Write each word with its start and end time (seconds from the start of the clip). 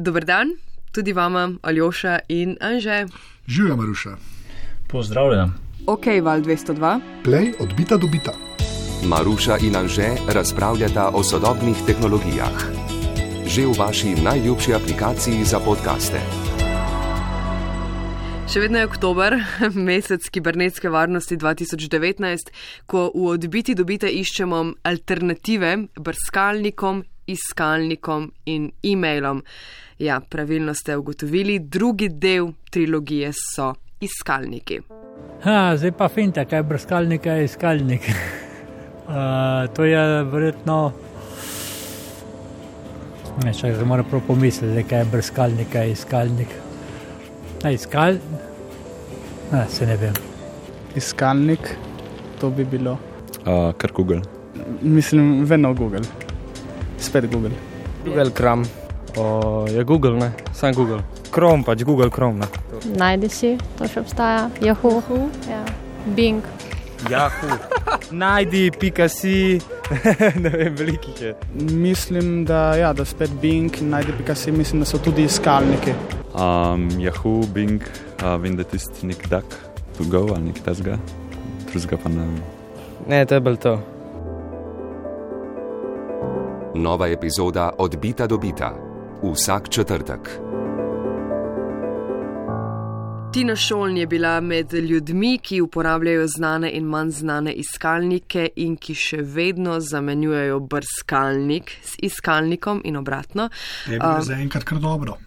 Dober 0.00 0.24
dan, 0.24 0.56
tudi 0.92 1.12
vama, 1.12 1.50
Aljoša 1.62 2.18
in 2.28 2.56
Anže. 2.60 3.06
Živijo, 3.46 3.76
Maruša. 3.76 4.16
Pozdravljen. 4.88 5.52
Ok, 5.86 6.06
val 6.22 6.40
202. 6.40 7.00
Play 7.24 7.52
odbita 7.60 7.96
do 7.96 8.06
bita. 8.06 8.32
Maruša 9.04 9.58
in 9.60 9.76
Anže 9.76 10.08
razpravljata 10.28 11.10
o 11.14 11.22
sodobnih 11.22 11.76
tehnologijah. 11.86 12.64
Že 13.46 13.66
v 13.66 13.74
vaši 13.78 14.14
najljubši 14.24 14.74
aplikaciji 14.74 15.44
za 15.44 15.60
podkaste. 15.60 16.20
Še 18.48 18.60
vedno 18.60 18.80
je 18.80 18.88
oktober, 18.88 19.36
mesec 19.90 20.30
kibernetske 20.32 20.88
varnosti 20.88 21.36
2019, 21.36 22.48
ko 22.86 23.10
v 23.12 23.28
odbiti 23.36 23.76
dobite 23.76 24.08
iščemo 24.08 24.64
alternative 24.82 25.76
brskalnikom, 26.00 27.04
iskalnikom 27.28 28.32
in 28.48 28.72
e-mailom. 28.80 29.44
Ja, 30.00 30.20
pravilno 30.20 30.74
ste 30.74 30.96
ugotovili, 30.96 31.58
drugi 31.58 32.08
del 32.08 32.46
trilogije 32.70 33.32
so 33.32 33.74
iskalniki. 34.00 34.78
Ha, 35.42 35.76
zdaj 35.76 35.92
pa 35.92 36.08
finta, 36.08 36.44
kaj 36.44 36.58
je 36.58 36.62
brskalnik, 36.62 37.22
kaj 37.22 37.38
je 37.38 37.44
iskalnik. 37.44 38.10
Uh, 39.10 39.16
to 39.74 39.84
je 39.84 40.22
verjetno. 40.24 40.92
Ne, 43.44 43.54
čakaj, 43.54 43.72
zdaj 43.74 43.86
moram 43.86 44.06
prav 44.06 44.22
pomisliti, 44.26 44.84
kaj 44.88 44.98
je 44.98 45.08
brskalnik, 45.10 45.72
kaj 45.72 45.86
je 45.86 45.92
iskalnik. 45.92 46.52
A, 47.64 47.72
iskal... 47.74 48.20
A, 49.52 49.64
se 49.66 49.86
ne 49.86 49.96
vem. 49.96 50.14
Iskalnik, 50.94 51.74
to 52.40 52.50
bi 52.50 52.64
bilo. 52.64 52.92
Uh, 53.40 53.72
kar 53.76 53.90
Google. 53.92 54.22
Mislim, 54.82 55.42
vedno 55.44 55.74
Google. 55.74 56.06
Spet 56.98 57.26
Google. 57.32 57.58
Google 58.04 58.30
Chrome. 58.30 58.79
O, 59.16 59.66
je 59.68 59.84
Google, 59.84 60.16
ne, 60.16 60.32
sam 60.52 60.74
Google. 60.74 61.02
Chrome, 61.30 61.64
pač 61.64 61.82
Google 61.82 62.10
Chrome. 62.10 62.38
Ne. 62.38 62.46
Najdi 62.96 63.28
si, 63.28 63.56
to 63.78 63.88
še 63.88 64.00
obstaja. 64.00 64.48
Yahoo, 64.62 65.02
ja. 65.48 65.62
Bing. 66.16 66.44
Yahoo. 67.10 67.58
Najdi, 68.22 68.70
pika 68.70 69.08
si, 69.08 69.60
ne 70.42 70.50
vem, 70.50 70.74
velikih 70.74 71.22
je. 71.22 71.34
Mislim, 71.54 72.44
da, 72.44 72.74
ja, 72.76 72.92
da 72.92 73.04
spet 73.04 73.30
Bing 73.40 73.80
in 73.80 73.90
najdi.si, 73.90 74.52
mislim, 74.52 74.82
da 74.82 74.86
so 74.86 74.98
tudi 74.98 75.24
iskalniki. 75.24 75.94
Um, 76.34 76.88
Yahoo, 77.00 77.46
Bing, 77.54 77.82
uh, 78.22 78.36
vem, 78.42 78.56
da 78.56 78.64
tisti 78.64 79.06
nek 79.06 79.28
duck, 79.30 79.56
to 79.98 80.04
go 80.10 80.26
ali 80.34 80.50
nek 80.50 80.62
tasga, 80.64 80.98
drugega 81.70 81.98
pa 82.02 82.08
ne 82.08 82.26
vem. 82.26 82.42
Ne, 83.08 83.24
to 83.26 83.34
je 83.34 83.40
bilo 83.40 83.56
to. 83.56 83.78
Nova 86.74 87.08
epizoda 87.08 87.70
odbita 87.78 88.26
do 88.26 88.38
bita. 88.38 88.89
Vsak 89.22 89.68
četrtek. 89.68 90.20
Tina 93.32 93.56
Šoln 93.56 93.96
je 93.96 94.06
bila 94.06 94.40
med 94.40 94.72
ljudmi, 94.72 95.38
ki 95.38 95.60
uporabljajo 95.60 96.26
znane 96.26 96.70
in 96.70 96.84
manj 96.84 97.10
znane 97.10 97.52
iskalnike 97.52 98.48
in 98.56 98.76
ki 98.76 98.94
še 98.94 99.20
vedno 99.22 99.76
zamenjujejo 99.80 100.60
brskalnik 100.60 101.70
s 101.84 101.94
iskalnikom 101.98 102.80
in 102.84 102.96
obratno. 102.96 103.50
Je 103.86 103.98
bilo 103.98 104.16
uh, 104.16 104.24
zaenkrat 104.24 104.64
kar 104.64 104.78
dobro. 104.78 105.18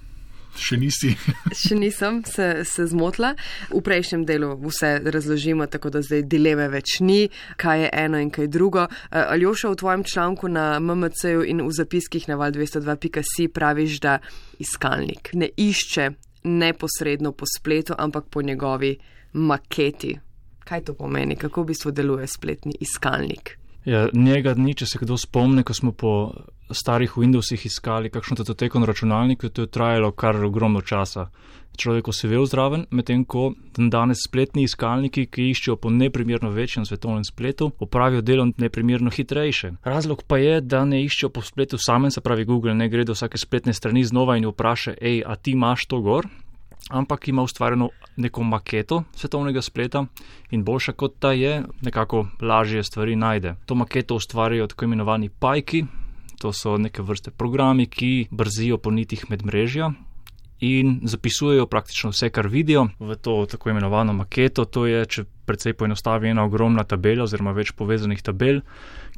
Še 0.60 0.78
nisi. 0.78 1.14
še 1.64 1.76
nisem 1.78 2.22
se, 2.30 2.48
se 2.68 2.86
zmotila. 2.88 3.34
V 3.72 3.82
prejšnjem 3.86 4.26
delu 4.30 4.52
vse 4.62 5.00
razložimo, 5.06 5.68
tako 5.68 5.90
da 5.94 6.04
zdaj 6.06 6.26
dileme 6.30 6.68
več 6.70 7.00
ni, 7.02 7.28
kaj 7.58 7.86
je 7.86 7.90
eno 8.04 8.22
in 8.22 8.30
kaj 8.34 8.52
drugo. 8.54 8.86
Aljoša, 9.10 9.72
v 9.74 9.80
tvojem 9.82 10.04
članku 10.04 10.52
na 10.52 10.78
MMC-ju 10.80 11.46
in 11.50 11.64
v 11.66 11.72
zapiskih 11.74 12.28
na 12.30 12.38
val202.si 12.42 13.50
praviš, 13.54 14.00
da 14.04 14.20
iskalnik 14.62 15.34
ne 15.34 15.50
išče 15.58 16.12
neposredno 16.44 17.32
po 17.32 17.46
spletu, 17.50 17.96
ampak 17.98 18.30
po 18.30 18.42
njegovi 18.42 18.98
maketi. 19.34 20.20
Kaj 20.64 20.86
to 20.88 20.94
pomeni, 20.94 21.36
kako 21.36 21.64
v 21.64 21.74
bistvu 21.74 21.92
deluje 21.92 22.28
spletni 22.28 22.78
iskalnik? 22.80 23.58
Ja, 23.86 24.08
njega 24.14 24.54
ni, 24.56 24.74
če 24.74 24.88
se 24.88 25.00
kdo 25.02 25.18
spomni, 25.20 25.64
ko 25.68 25.74
smo 25.76 25.92
po 25.92 26.12
starih 26.72 27.18
Windowsih 27.20 27.66
iskali 27.68 28.10
kakšno 28.10 28.40
datoteko 28.40 28.80
na 28.80 28.88
računalniku, 28.88 29.50
to 29.50 29.66
je 29.66 29.72
trajalo 29.72 30.12
kar 30.12 30.40
ogromno 30.46 30.82
časa. 30.82 31.28
Človek 31.78 32.08
osevel 32.08 32.46
zraven, 32.46 32.86
medtem 32.94 33.24
ko 33.26 33.48
danes 33.76 34.22
spletni 34.28 34.64
iskalniki, 34.68 35.26
ki 35.26 35.50
iščejo 35.50 35.76
po 35.82 35.90
neprimerno 35.90 36.52
večjem 36.54 36.86
svetovnem 36.86 37.26
spletu, 37.26 37.72
opravijo 37.82 38.22
delo 38.22 38.46
neprimerno 38.58 39.12
hitrejše. 39.12 39.74
Razlog 39.84 40.24
pa 40.28 40.38
je, 40.38 40.62
da 40.62 40.86
ne 40.86 41.02
iščejo 41.04 41.32
po 41.34 41.42
spletu 41.42 41.82
samem, 41.82 42.14
se 42.14 42.22
pravi 42.22 42.46
Google, 42.46 42.78
ne 42.78 42.88
gre 42.90 43.04
do 43.04 43.18
vsake 43.18 43.42
spletne 43.42 43.74
strani 43.74 44.06
znova 44.06 44.38
in 44.38 44.48
vpraša, 44.48 44.96
hej, 45.02 45.24
a 45.26 45.36
ti 45.36 45.58
imaš 45.58 45.88
to 45.90 46.00
gor? 46.06 46.30
Ampak 46.90 47.28
ima 47.28 47.42
ustvarjeno 47.42 47.90
neko 48.18 48.44
maketo 48.44 49.04
svetovnega 49.16 49.62
spleta 49.62 50.06
in 50.52 50.64
boljša 50.64 50.92
kot 50.92 51.16
ta 51.20 51.32
je, 51.32 51.64
nekako 51.82 52.28
lažje 52.42 52.84
stvari 52.84 53.16
najde. 53.16 53.56
To 53.66 53.76
maketo 53.76 54.16
ustvarjajo 54.16 54.68
tako 54.68 54.86
imenovani 54.86 55.30
pajki, 55.30 55.86
to 56.40 56.54
so 56.54 56.78
neke 56.78 57.02
vrste 57.02 57.32
programi, 57.32 57.86
ki 57.88 58.28
brzijo 58.32 58.78
po 58.78 58.92
nitih 58.92 59.26
medmrežja 59.30 59.94
in 60.60 61.00
zapisujejo 61.04 61.66
praktično 61.68 62.10
vse, 62.10 62.30
kar 62.30 62.48
vidijo 62.48 62.88
v 63.00 63.16
to 63.16 63.46
tako 63.52 63.70
imenovano 63.70 64.14
maketo. 64.14 64.66
To 64.66 64.86
je, 64.86 65.06
če 65.06 65.26
precej 65.46 65.74
poenostavi, 65.74 66.30
ena 66.30 66.44
ogromna 66.44 66.84
tabela 66.84 67.28
oziroma 67.28 67.54
več 67.56 67.74
povezanih 67.78 68.22
tabel, 68.22 68.62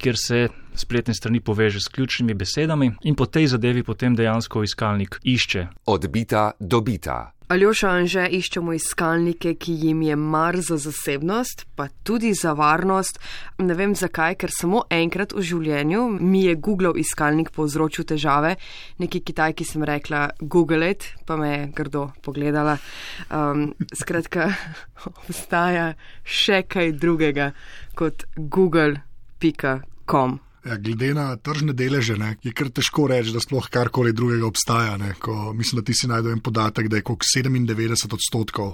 kjer 0.02 0.19
se 0.19 0.47
spletne 0.75 1.13
strani 1.13 1.40
poveže 1.40 1.80
s 1.80 1.91
ključnimi 1.94 2.34
besedami 2.34 2.91
in 3.03 3.16
po 3.16 3.25
tej 3.25 3.47
zadevi 3.56 3.84
potem 3.84 4.16
dejansko 4.16 4.63
iskalnik 4.63 5.19
išče. 5.24 5.68
Odbita 5.86 6.52
do 6.59 6.81
bita. 6.81 7.36
Aljoša 7.46 7.90
in 8.02 8.08
že 8.09 8.24
iščemo 8.40 8.74
iskalnike, 8.74 9.52
ki 9.62 9.74
jim 9.78 10.00
je 10.02 10.16
mar 10.18 10.56
za 10.66 10.80
zasebnost, 10.81 11.68
pa 11.78 11.86
tudi 12.03 12.31
za 12.34 12.56
varnost. 12.57 13.19
Ne 13.62 13.75
vem 13.78 13.94
zakaj, 13.94 14.34
ker 14.42 14.50
samo 14.50 14.81
enkrat 14.90 15.36
v 15.36 15.44
življenju 15.46 16.07
mi 16.18 16.42
je 16.47 16.56
Google 16.57 16.96
iskalnik 16.97 17.52
povzročil 17.53 18.07
težave. 18.09 18.56
Neki 18.97 19.22
kitajki 19.22 19.62
sem 19.62 19.86
rekla 19.86 20.31
Google 20.42 20.90
it, 20.90 21.06
pa 21.30 21.38
me 21.38 21.52
je 21.52 21.62
grdo 21.78 22.07
pogledala. 22.25 22.80
Um, 23.30 23.75
skratka, 23.94 24.50
obstaja 25.30 25.92
še 26.25 26.63
kaj 26.68 26.91
drugega 27.00 27.52
kot 27.96 28.25
google.com. 28.36 30.40
Ja, 30.66 30.80
glede 30.81 31.12
na 31.13 31.28
tržne 31.38 31.75
deleže, 31.78 32.16
ne, 32.18 32.31
je 32.41 32.50
kar 32.58 32.72
težko 32.74 33.06
reči, 33.12 33.30
da 33.36 33.41
sploh 33.44 33.68
karkoli 33.69 34.16
drugega 34.18 34.47
obstaja. 34.50 34.96
Ne, 34.97 35.13
ko, 35.22 35.53
mislim, 35.53 35.81
da 35.81 35.86
ti 35.86 35.94
si 35.94 36.09
najdel 36.09 36.34
en 36.34 36.41
podatek, 36.41 36.90
da 36.90 36.97
je 36.97 37.06
kot 37.06 37.22
97 37.22 38.18
odstotkov 38.18 38.74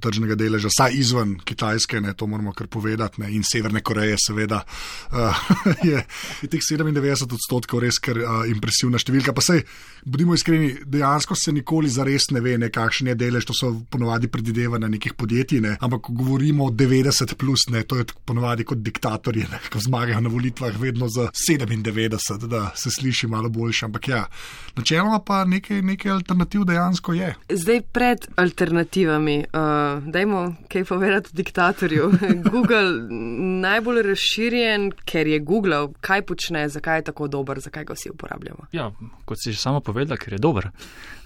tržnega 0.00 0.36
deleža, 0.38 0.70
saj 0.72 0.96
izven 0.98 1.36
Kitajske, 1.44 2.00
ne, 2.00 2.14
to 2.14 2.26
moramo 2.26 2.52
kar 2.56 2.66
povedati, 2.66 3.22
ne, 3.22 3.30
in 3.34 3.44
Severne 3.46 3.80
Koreje, 3.80 4.16
seveda, 4.26 4.62
uh, 5.12 5.44
je, 5.90 6.02
je 6.42 6.48
teh 6.48 6.62
97 6.62 7.34
odstotkov 7.38 7.82
res 7.84 8.00
kar 8.02 8.18
uh, 8.18 8.42
impresivna 8.50 9.00
številka. 9.00 9.34
Pa 9.36 9.44
sej, 9.44 9.64
bodimo 10.04 10.36
iskreni, 10.36 10.72
dejansko 10.86 11.36
se 11.38 11.52
nikoli 11.52 11.90
za 11.92 12.06
res 12.06 12.30
ne 12.34 12.42
ve, 12.44 12.56
ne, 12.60 12.70
kakšen 12.74 13.12
je 13.12 13.16
delež, 13.18 13.48
to 13.48 13.56
so 13.56 13.72
ponovadi 13.90 14.30
predvidevanja 14.32 14.90
nekih 14.90 15.16
podjetij, 15.18 15.62
ne, 15.64 15.76
ampak 15.80 16.06
ko 16.08 16.16
govorimo 16.22 16.68
o 16.68 16.74
90 16.74 17.34
plus, 17.40 17.68
ne, 17.74 17.84
to 17.88 18.00
je 18.00 18.08
ponovadi 18.28 18.66
kot 18.68 18.82
diktatorji, 18.84 19.48
ne, 19.50 19.62
ko 19.72 19.82
zmagajo 19.82 20.22
na 20.24 20.32
volitvah 20.32 20.78
vedno 20.80 21.08
za 21.12 21.28
97, 21.34 22.46
da 22.48 22.68
se 22.76 22.92
sliši 22.94 23.30
malo 23.30 23.48
boljše, 23.52 23.86
ampak 23.88 24.08
ja, 24.08 24.24
načeloma 24.76 25.20
pa 25.24 25.42
nekaj, 25.44 25.82
nekaj 25.82 26.12
alternativ 26.12 26.64
dejansko 26.68 27.16
je. 27.16 27.34
Zdaj 27.48 27.82
pred 27.92 28.28
alternativami. 28.36 29.38
Uh, 29.52 29.87
dajmo 30.06 30.54
kaj 30.68 30.84
povedati 30.84 31.30
diktatorju. 31.32 32.10
Google 32.52 33.08
najbolj 33.60 34.02
razširjen, 34.02 34.90
ker 35.04 35.26
je 35.26 35.38
Google, 35.40 35.88
kaj 36.00 36.22
počne, 36.22 36.68
zakaj 36.68 36.98
je 36.98 37.08
tako 37.10 37.28
dober, 37.28 37.60
zakaj 37.60 37.84
ga 37.84 37.96
vsi 37.96 38.10
uporabljamo. 38.10 38.68
Ja, 38.72 38.90
kot 39.24 39.42
si 39.42 39.52
že 39.52 39.60
sama 39.60 39.80
povedala, 39.80 40.16
ker 40.16 40.32
je 40.36 40.38
dober. 40.38 40.70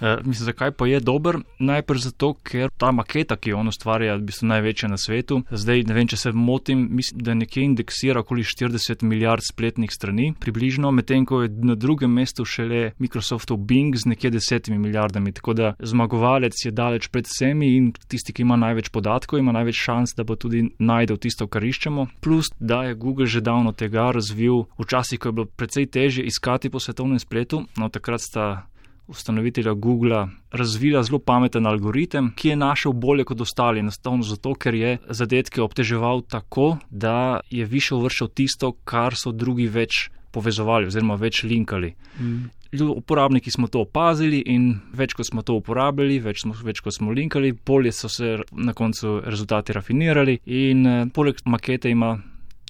E, 0.01 0.17
mislim, 0.25 0.47
zakaj 0.47 0.73
pa 0.73 0.87
je 0.87 1.01
dober? 1.01 1.39
Najprej 1.59 2.01
zato, 2.09 2.33
ker 2.35 2.71
ta 2.79 2.93
maketa, 2.93 3.37
ki 3.37 3.53
jo 3.53 3.59
on 3.59 3.69
ustvarja, 3.69 4.13
je 4.13 4.19
v 4.19 4.27
bistvu 4.31 4.49
največja 4.51 4.89
na 4.91 4.99
svetu. 4.99 5.43
Zdaj 5.51 5.85
ne 5.89 5.95
vem, 5.95 6.09
če 6.11 6.17
se 6.17 6.33
motim, 6.33 6.87
mislim, 6.91 7.23
da 7.23 7.37
nekje 7.39 7.65
indeksira 7.65 8.21
okoli 8.21 8.45
40 8.47 9.03
milijard 9.07 9.45
spletnih 9.47 9.91
strani, 9.93 10.33
približno, 10.41 10.91
medtem 10.91 11.27
ko 11.27 11.43
je 11.45 11.53
na 11.63 11.77
drugem 11.79 12.13
mestu 12.13 12.45
šele 12.45 12.93
Microsoftov 12.99 13.61
Bing 13.67 13.97
z 13.97 14.11
nekje 14.11 14.31
desetimi 14.31 14.79
milijardami. 14.79 15.33
Tako 15.33 15.55
da 15.55 15.75
zmagovalec 15.79 16.65
je 16.65 16.71
daleč 16.71 17.09
pred 17.09 17.27
vsemi 17.27 17.77
in 17.77 17.93
tisti, 18.09 18.33
ki 18.33 18.42
ima 18.43 18.57
največ 18.61 18.91
podatkov, 18.93 19.39
ima 19.39 19.55
največ 19.55 19.79
šans, 19.79 20.17
da 20.17 20.27
bo 20.27 20.37
tudi 20.37 20.67
najdel 20.79 21.17
tisto, 21.23 21.47
kar 21.47 21.65
iščemo. 21.65 22.07
Plus, 22.21 22.51
da 22.59 22.83
je 22.89 22.99
Google 22.99 23.27
že 23.27 23.41
davno 23.41 23.73
tega 23.73 24.11
razvil, 24.13 24.67
včasih, 24.79 25.19
ko 25.19 25.31
je 25.31 25.39
bilo 25.39 25.47
precej 25.47 25.87
težje 25.87 26.27
iskati 26.27 26.71
po 26.71 26.81
svetovnem 26.81 27.19
spletu, 27.23 27.65
no 27.77 27.89
takrat 27.89 28.21
sta. 28.21 28.67
Ustanovitelja 29.13 29.73
Google 29.75 30.29
razvila 30.55 31.03
zelo 31.03 31.19
pameten 31.19 31.67
algoritem, 31.67 32.31
ki 32.39 32.53
je 32.53 32.57
našel 32.57 32.93
bolje 32.93 33.25
kot 33.25 33.41
ostali. 33.41 33.83
Enostavno 33.83 34.23
zato, 34.23 34.55
ker 34.55 34.75
je 34.75 34.93
zadetke 35.09 35.61
obteževal 35.61 36.23
tako, 36.23 36.79
da 36.89 37.41
je 37.51 37.67
više 37.67 37.95
uvrščal 37.99 38.31
tisto, 38.31 38.73
kar 38.85 39.19
so 39.19 39.35
drugi 39.35 39.67
več 39.67 40.07
povezovali 40.33 40.89
oziroma 40.91 41.19
več 41.21 41.43
linkali. 41.45 41.93
Mm. 42.21 42.51
Uporabniki 42.89 43.53
smo 43.53 43.69
to 43.69 43.83
opazili 43.85 44.41
in 44.49 44.71
več 44.97 45.13
kot 45.15 45.29
smo 45.29 45.45
to 45.45 45.59
uporabljali, 45.61 46.19
več, 46.25 46.43
smo, 46.47 46.57
več 46.65 46.81
kot 46.81 46.97
smo 46.97 47.13
linkali, 47.13 47.53
bolje 47.53 47.93
so 47.93 48.09
se 48.09 48.39
na 48.53 48.73
koncu 48.73 49.21
rezultati 49.27 49.77
rafinirali 49.77 50.39
in 50.47 50.87
eh, 50.87 51.03
poleg 51.13 51.45
makete 51.45 51.93
ima 51.93 52.15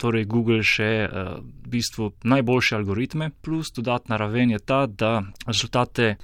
torej 0.02 0.26
Google 0.26 0.62
še 0.66 0.90
uh, 1.06 1.36
v 1.38 1.70
bistvu 1.76 2.10
najboljše 2.26 2.76
algoritme, 2.80 3.30
plus 3.44 3.70
dodatna 3.74 4.18
raven 4.18 4.50
je 4.54 4.58
ta, 4.58 4.86
da 4.86 5.20
rezultate 5.46 6.16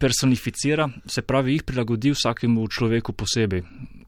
personificira, 0.00 0.88
se 1.04 1.22
pravi, 1.22 1.58
jih 1.58 1.66
prilagodi 1.68 2.14
vsakemu 2.14 2.64
človeku 2.72 3.12
posebej. 3.12 3.64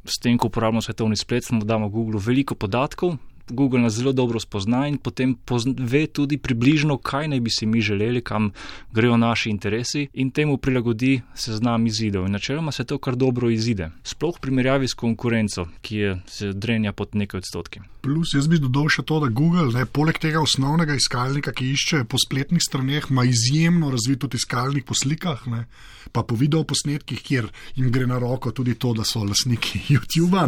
S 0.09 0.17
tem, 0.25 0.39
ko 0.41 0.49
uporabljamo 0.49 0.81
svetovni 0.85 1.19
splet, 1.21 1.51
mu 1.53 1.67
damo 1.69 1.91
Google 1.93 2.23
veliko 2.25 2.57
podatkov, 2.57 3.19
Google 3.51 3.81
nas 3.81 3.95
zelo 3.95 4.13
dobro 4.13 4.41
spozna 4.41 4.87
in 4.89 4.99
potem 4.99 5.37
ve 5.79 6.07
tudi 6.07 6.39
približno, 6.39 6.99
kaj 6.99 7.29
naj 7.29 7.41
bi 7.41 7.51
si 7.51 7.67
mi 7.67 7.81
želeli, 7.81 8.21
kam 8.21 8.51
grejo 8.93 9.17
naši 9.17 9.51
interesi 9.51 10.09
in 10.13 10.31
temu 10.31 10.57
prilagodi 10.57 11.21
seznam 11.35 11.87
izidov. 11.87 12.27
In 12.27 12.33
načeloma 12.33 12.73
se 12.73 12.85
to 12.85 12.99
kar 12.99 13.17
dobro 13.17 13.51
izide. 13.51 13.91
Sploh 14.03 14.37
v 14.37 14.41
primerjavi 14.41 14.89
s 14.89 14.95
konkurenco, 14.95 15.67
ki 15.81 15.97
je 15.97 16.17
se 16.27 16.53
drenja 16.53 16.93
pod 16.93 17.15
nekaj 17.15 17.39
odstotki. 17.39 17.81
Plus, 18.01 18.33
jaz 18.35 18.47
bi 18.49 18.61
dodal 18.63 18.89
še 18.93 19.03
to, 19.03 19.19
da 19.21 19.29
Google, 19.29 19.73
ne, 19.75 19.85
poleg 19.85 20.19
tega 20.23 20.41
osnovnega 20.41 20.95
iskalnika, 20.95 21.53
ki 21.53 21.73
išče 21.75 22.05
po 22.09 22.21
spletnih 22.21 22.63
straneh, 22.63 23.11
ima 23.11 23.25
izjemno 23.27 23.91
razvit 23.91 24.23
tudi 24.23 24.39
iskalnik 24.39 24.87
po 24.87 24.95
slikah, 24.95 25.43
ne, 25.51 25.65
pa 26.13 26.23
po 26.23 26.39
videoposnetkih, 26.39 27.21
kjer 27.23 27.49
jim 27.77 27.91
gre 27.93 28.07
na 28.07 28.21
roko 28.23 28.53
tudi 28.55 28.77
to, 28.79 28.95
da 28.95 29.05
so 29.05 29.25
lasniki 29.27 29.83
YouTube-a. 29.93 30.47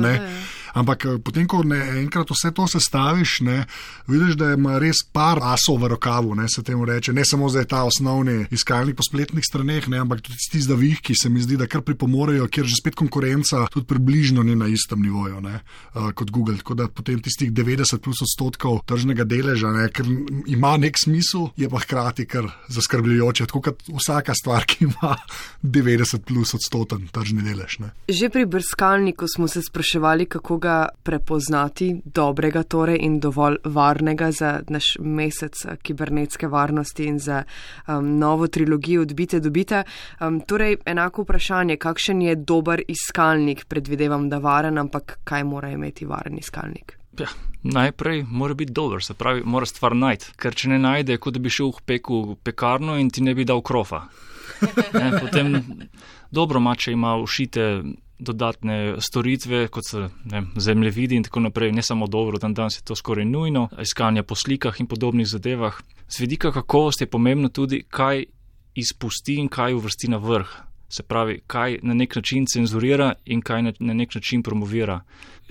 Ampak 0.74 1.04
eh, 1.04 1.18
potem, 1.24 1.46
ko 1.50 1.62
ne, 1.66 1.80
enkrat 2.00 2.30
vse 2.30 2.52
to 2.54 2.66
se 2.70 2.80
staviš, 2.80 3.40
ne, 3.46 3.64
vidiš, 4.10 4.36
da 4.40 4.52
ima 4.54 4.78
res 4.78 5.02
par 5.12 5.40
asov 5.52 5.80
v 5.82 5.92
rokavu, 5.94 6.34
ne 6.38 6.48
se 6.48 6.62
temu 6.62 6.84
reče. 6.84 7.12
Ne 7.12 7.24
samo 7.24 7.48
za 7.48 7.64
ta 7.64 7.84
osnovni 7.88 8.46
iskalnik 8.50 8.96
po 8.96 9.06
spletnih 9.06 9.44
straneh, 9.44 9.88
ne, 9.88 10.00
ampak 10.02 10.22
tudi 10.26 10.38
ti 10.52 10.60
zdavih, 10.60 11.00
ki 11.00 11.14
se 11.16 11.30
mi 11.30 11.42
zdi, 11.42 11.58
da 11.60 11.68
kar 11.70 11.82
pripomorejo, 11.86 12.48
ker 12.52 12.68
že 12.68 12.80
spet 12.80 12.98
konkurenca 12.98 13.66
tudi 13.72 13.86
približno 13.86 14.42
ni 14.46 14.56
na 14.56 14.68
istem 14.70 15.02
nivoju 15.02 15.40
ne, 15.40 15.60
uh, 15.94 16.10
kot 16.16 16.30
Google. 16.30 16.58
Tako 16.60 16.74
da 16.74 16.88
potem 16.88 17.20
tistih 17.22 17.52
90 17.52 17.98
plus 18.04 18.22
odstotkov 18.24 18.82
tržnega 18.86 19.24
deleža, 19.24 19.72
ne, 19.74 19.88
ker 19.94 20.06
ima 20.50 20.76
nek 20.80 20.98
smisel, 20.98 21.50
je 21.56 21.68
pa 21.70 21.82
hkrati 21.82 22.26
kar 22.30 22.50
zaskrbljujoče. 22.68 23.46
Tako 23.50 23.62
kot 23.70 23.84
vsaka 23.88 24.34
stvar, 24.36 24.66
ki 24.68 24.90
ima 24.90 25.16
90 25.62 26.24
plus 26.26 26.54
odstoten 26.54 27.08
tržni 27.12 27.44
delež. 27.46 27.78
Ne. 27.80 27.92
Že 28.08 28.30
pri 28.32 28.46
brskalniku 28.46 29.28
smo 29.28 29.48
se 29.48 29.62
spraševali, 29.62 30.26
kako 30.26 30.59
ga 30.60 30.76
prepoznati 31.02 31.94
dobrega. 32.04 32.62
To 32.62 32.80
torej 32.80 33.00
in 33.04 33.18
dovolj 33.20 33.58
varnega 33.64 34.30
za 34.32 34.50
naš 34.72 34.94
mesec 35.00 35.64
eh, 35.66 35.76
kibernetske 35.82 36.48
varnosti 36.48 37.04
in 37.04 37.18
za 37.18 37.42
um, 37.42 38.18
novo 38.18 38.48
trilogijo 38.48 39.02
odbite 39.02 39.40
dobite. 39.40 39.82
Um, 40.20 40.40
torej, 40.40 40.78
enako 40.86 41.26
vprašanje, 41.26 41.76
kakšen 41.76 42.22
je 42.22 42.34
dober 42.36 42.82
iskalnik, 42.88 43.66
predvidevam, 43.68 44.28
da 44.32 44.38
varen, 44.38 44.78
ampak 44.78 45.18
kaj 45.24 45.44
mora 45.44 45.70
imeti 45.70 46.08
varen 46.08 46.38
iskalnik? 46.38 46.96
Ja, 47.18 47.28
najprej 47.62 48.24
mora 48.30 48.54
biti 48.54 48.72
dober, 48.72 49.04
se 49.04 49.14
pravi, 49.14 49.42
mora 49.44 49.66
stvar 49.68 49.96
najti, 49.96 50.32
ker 50.40 50.56
če 50.56 50.72
ne 50.72 50.78
najde, 50.80 51.18
kot 51.20 51.36
da 51.36 51.42
bi 51.42 51.52
šel 51.52 51.74
v 51.76 51.84
peku 51.84 52.22
v 52.30 52.36
pekarno 52.48 52.96
in 52.96 53.10
ti 53.10 53.20
ne 53.20 53.34
bi 53.36 53.44
dal 53.44 53.60
krofa. 53.60 54.06
Ne, 54.92 55.10
potem 55.20 55.60
dobro 56.30 56.60
mače 56.60 56.92
ima 56.92 57.16
ušite 57.20 57.82
dodatne 58.20 58.96
storitve, 59.00 59.68
kot 59.68 59.88
so 59.88 60.08
zemljevidi 60.56 61.16
in 61.16 61.24
tako 61.24 61.40
naprej, 61.40 61.72
ne 61.72 61.82
samo 61.82 62.06
dobro, 62.06 62.38
dan 62.38 62.54
danes 62.54 62.78
je 62.78 62.84
to 62.84 62.96
skoraj 62.96 63.24
nujno, 63.24 63.68
iskanje 63.80 64.22
po 64.22 64.34
slikah 64.34 64.80
in 64.80 64.86
podobnih 64.86 65.26
zadevah. 65.26 65.80
Z 66.08 66.20
vidika 66.20 66.52
kakovosti 66.52 67.04
je 67.04 67.10
pomembno 67.10 67.48
tudi, 67.48 67.82
kaj 67.88 68.24
izpusti 68.74 69.34
in 69.34 69.48
kaj 69.48 69.74
uvrsti 69.74 70.10
na 70.10 70.16
vrh. 70.16 70.48
Se 70.90 71.02
pravi, 71.02 71.40
kaj 71.46 71.78
na 71.82 71.94
nek 71.94 72.16
način 72.16 72.46
cenzurira 72.46 73.12
in 73.24 73.40
kaj 73.40 73.62
na, 73.62 73.72
na 73.78 73.94
nek 73.94 74.14
način 74.14 74.42
promovira. 74.42 75.00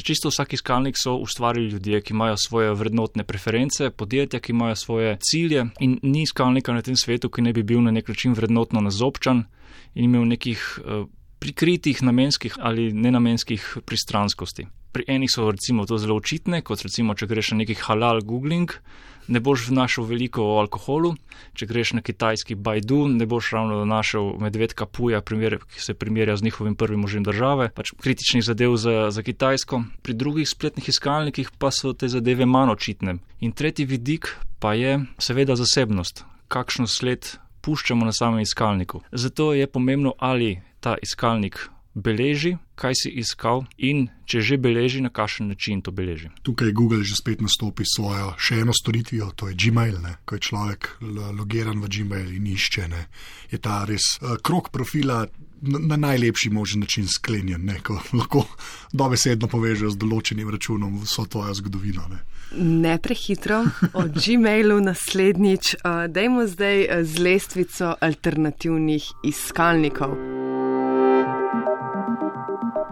Čisto 0.04 0.30
vsak 0.30 0.54
iskalnik 0.54 0.96
so 0.98 1.16
ustvarili 1.16 1.70
ljudje, 1.70 2.02
ki 2.02 2.14
imajo 2.14 2.36
svoje 2.38 2.74
vrednotne 2.74 3.24
preference, 3.24 3.90
podjetja, 3.90 4.40
ki 4.40 4.52
imajo 4.52 4.76
svoje 4.76 5.18
cilje 5.22 5.66
in 5.80 6.00
ni 6.04 6.22
iskalnika 6.22 6.74
na 6.74 6.82
tem 6.82 6.96
svetu, 6.96 7.30
ki 7.30 7.42
ne 7.42 7.54
bi 7.54 7.64
bil 7.64 7.82
na 7.82 7.92
nek 7.92 8.08
način 8.08 8.34
vrednotno 8.34 8.82
nazobčan 8.82 9.44
in 9.96 10.06
imel 10.06 10.28
nekih 10.28 10.80
uh, 10.84 11.08
prikritih 11.40 12.04
namenskih 12.04 12.56
ali 12.60 12.94
nenamenskih 12.94 13.78
pristranskosti. 13.86 14.68
Pri 14.92 15.06
enih 15.08 15.30
so 15.32 15.52
recimo 15.52 15.86
to 15.86 15.98
zelo 15.98 16.16
očitne, 16.18 16.62
kot 16.66 16.82
recimo, 16.82 17.14
če 17.14 17.28
greš 17.30 17.52
na 17.54 17.62
neki 17.62 17.76
halal 17.78 18.24
googling, 18.26 18.74
ne 19.30 19.40
boš 19.40 19.68
našel 19.70 20.08
veliko 20.10 20.42
o 20.42 20.58
alkoholu, 20.58 21.14
če 21.54 21.68
greš 21.70 21.94
na 21.94 22.02
kitajski 22.02 22.58
Baidu, 22.58 23.04
ne 23.08 23.28
boš 23.30 23.52
ravno 23.54 23.84
našel 23.86 24.32
medvedka 24.42 24.88
puja, 24.90 25.22
primer, 25.22 25.60
ki 25.62 25.84
se 25.84 25.94
primerja 25.94 26.38
z 26.38 26.48
njihovim 26.50 26.76
prvim 26.76 27.06
možem 27.06 27.24
države, 27.24 27.70
pač 27.76 27.94
kritičnih 28.02 28.44
zadev 28.44 28.76
za, 28.82 29.12
za 29.14 29.24
Kitajsko. 29.24 29.84
Pri 30.02 30.14
drugih 30.18 30.50
spletnih 30.50 30.90
iskalnikih 30.90 31.52
pa 31.58 31.72
so 31.72 31.94
te 31.94 32.10
zadeve 32.10 32.50
manj 32.50 32.74
očitne. 32.74 33.20
In 33.46 33.54
tretji 33.54 33.86
vidik 33.86 34.34
pa 34.60 34.74
je 34.74 34.98
seveda 35.22 35.56
zasebnost, 35.56 36.26
kakšno 36.50 36.90
sled 36.90 37.30
puščamo 37.62 38.06
na 38.06 38.12
samem 38.16 38.42
iskalniku. 38.42 39.04
Zato 39.12 39.54
je 39.54 39.68
pomembno, 39.68 40.16
ali 40.18 40.58
ta 40.80 40.96
iskalnik 41.02 41.70
beleži, 41.94 42.58
kaj 42.76 42.94
si 42.96 43.12
iskal 43.20 43.66
in 43.78 44.08
če 44.30 44.42
že 44.46 44.58
beleži, 44.62 45.02
na 45.02 45.10
kakšen 45.10 45.50
način 45.50 45.82
to 45.82 45.92
beleži. 45.92 46.30
Tukaj 46.44 46.72
Google 46.72 47.04
že 47.04 47.18
spet 47.18 47.42
nastopi 47.42 47.84
svojo 47.86 48.34
še 48.38 48.62
eno 48.64 48.74
storitvijo, 48.74 49.32
to 49.36 49.50
je 49.50 49.58
Gmail. 49.58 50.00
Ne? 50.02 50.16
Ko 50.26 50.38
je 50.38 50.46
človek 50.50 51.00
logiran 51.36 51.82
v 51.82 51.90
Gmail 51.90 52.34
in 52.38 52.48
išče, 52.48 52.88
ne? 52.88 53.06
je 53.52 53.58
ta 53.58 53.84
res 53.90 54.18
uh, 54.22 54.38
krok 54.42 54.72
profila. 54.72 55.26
Na 55.60 55.98
najlepši 56.00 56.54
možen 56.56 56.86
način 56.86 57.04
sklenjen, 57.04 57.66
ne, 57.68 57.82
ko 57.84 57.98
lahko 58.16 58.46
dobesedno 58.96 59.50
povežejo 59.52 59.92
z 59.92 60.00
določenim 60.00 60.48
računom 60.48 61.02
vso 61.04 61.28
tvojo 61.28 61.52
zgodovino. 61.60 62.08
Ne, 62.08 62.22
ne 62.56 62.96
prehitro, 62.96 63.66
o 63.92 64.08
Gmailu 64.08 64.80
naslednjič, 64.88 65.76
uh, 65.84 66.08
dajmo 66.08 66.48
zdaj 66.48 67.04
z 67.04 67.28
lestvico 67.28 67.92
alternativnih 68.00 69.12
iskalnikov. 69.28 70.39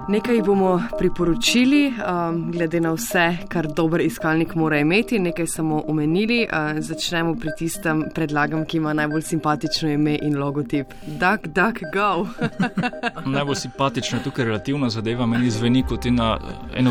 Nekaj 0.10 0.42
bomo 0.42 0.84
priporočili, 1.00 1.88
um, 1.88 2.52
glede 2.52 2.80
na 2.80 2.94
vse, 2.94 3.38
kar 3.50 3.68
dober 3.68 4.02
iskalnik 4.02 4.56
mora 4.56 4.80
imeti, 4.80 5.20
nekaj 5.20 5.48
samo 5.48 5.84
omenili. 5.88 6.48
Uh, 6.48 6.80
začnemo 6.80 7.36
pri 7.36 7.52
tistem 7.58 8.06
predlagam, 8.16 8.66
ki 8.66 8.78
ima 8.78 8.94
najbolj 8.94 9.22
simpatično 9.22 9.90
ime 9.90 10.18
in 10.22 10.38
logotip. 10.40 10.94
Duck, 11.06 11.48
duck, 11.48 11.84
go. 11.94 12.28
najbolj 13.36 13.56
simpatično 13.56 14.20
je 14.20 14.24
tukaj 14.24 14.46
relativna 14.46 14.90
zadeva, 14.90 15.26
meni 15.26 15.52
zveni 15.52 15.84
kot 15.84 16.06
ena 16.06 16.38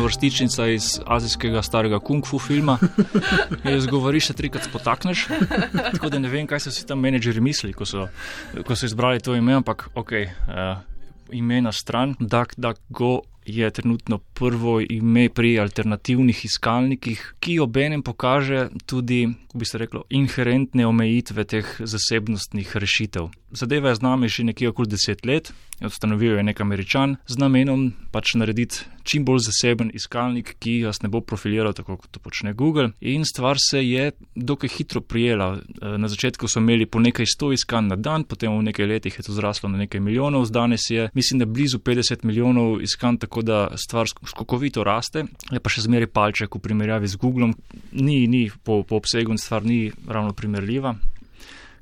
vrstičnica 0.03 0.67
iz 0.67 0.99
azijskega 1.05 1.61
starega 1.61 1.99
kung 1.99 2.25
fu 2.25 2.39
filma. 2.39 2.77
Je 3.63 3.79
zgovoriš, 3.81 4.27
se 4.27 4.33
trikrat 4.33 4.63
spotakneš. 4.63 5.27
Tako 5.91 6.09
da 6.09 6.19
ne 6.19 6.29
vem, 6.29 6.47
kaj 6.47 6.59
so 6.59 6.71
si 6.71 6.85
tam 6.85 7.01
menedžeri 7.01 7.41
mislili, 7.41 7.73
ko 7.73 7.85
so, 7.85 8.07
ko 8.67 8.75
so 8.75 8.85
izbrali 8.85 9.19
to 9.19 9.35
ime, 9.35 9.57
ampak 9.57 9.89
ok. 9.95 10.11
Uh, 10.47 10.96
ime 11.31 11.61
na 11.61 11.71
stran, 11.71 12.15
DuckDuckGo 12.19 13.21
je 13.47 13.71
trenutno 13.71 14.17
prvo 14.17 14.81
ime 14.89 15.29
pri 15.29 15.59
alternativnih 15.59 16.45
iskalnikih, 16.45 17.33
ki 17.39 17.59
obenem 17.59 18.03
pokaže 18.03 18.69
tudi, 18.85 19.27
kako 19.47 19.57
bi 19.57 19.65
se 19.65 19.77
reklo, 19.77 20.03
inherentne 20.09 20.87
omejitve 20.87 21.43
teh 21.43 21.75
zasebnostnih 21.79 22.75
rešitev. 22.75 23.29
Zadeva 23.51 23.89
je 23.89 23.95
z 23.95 24.01
nami 24.01 24.27
že 24.27 24.43
nekje 24.43 24.69
okoli 24.69 24.87
deset 24.87 25.25
let, 25.25 25.53
ustanovil 25.81 26.37
je 26.37 26.43
nek 26.43 26.61
američan 26.61 27.15
z 27.27 27.37
namenom 27.37 27.93
pač 28.11 28.35
narediti 28.35 28.83
čim 29.07 29.25
bolj 29.25 29.39
zaseben 29.45 29.91
iskalnik, 29.93 30.55
ki 30.59 30.81
vas 30.83 30.99
ne 31.01 31.09
bo 31.09 31.21
profiliral 31.21 31.73
tako, 31.73 31.95
kot 32.01 32.11
to 32.11 32.19
počne 32.19 32.53
Google. 32.53 32.89
In 32.99 33.23
stvar 33.25 33.55
se 33.69 33.79
je 33.85 34.11
dokaj 34.35 34.69
hitro 34.69 35.01
prijela. 35.01 35.57
E, 35.57 35.97
na 35.97 36.07
začetku 36.07 36.47
so 36.47 36.59
imeli 36.59 36.85
po 36.85 36.99
nekaj 36.99 37.25
sto 37.25 37.51
iskanj 37.55 37.87
na 37.87 37.95
dan, 37.95 38.25
potem 38.27 38.51
v 38.51 38.65
nekaj 38.67 38.87
letih 38.87 39.17
je 39.17 39.23
to 39.23 39.35
zraslo 39.37 39.69
na 39.69 39.77
nekaj 39.85 40.01
milijonov, 40.03 40.49
danes 40.51 40.89
je, 40.89 41.09
mislim, 41.13 41.39
da 41.39 41.45
blizu 41.45 41.79
50 41.79 42.25
milijonov 42.25 42.81
iskanj, 42.81 43.21
tako 43.23 43.36
da 43.41 43.77
stvar 43.77 44.07
skokovito 44.07 44.83
raste. 44.83 45.25
Je 45.51 45.59
pa 45.59 45.69
še 45.69 45.85
zmeraj 45.85 46.11
palček 46.13 46.55
v 46.55 46.63
primerjavi 46.63 47.07
z 47.07 47.19
Googlom, 47.21 47.53
ni, 47.91 48.25
ni 48.27 48.47
po, 48.51 48.83
po 48.83 49.01
obsegu 49.01 49.33
in 49.33 49.41
stvar 49.41 49.65
ni 49.65 49.91
ravno 50.07 50.33
primerljiva 50.33 50.95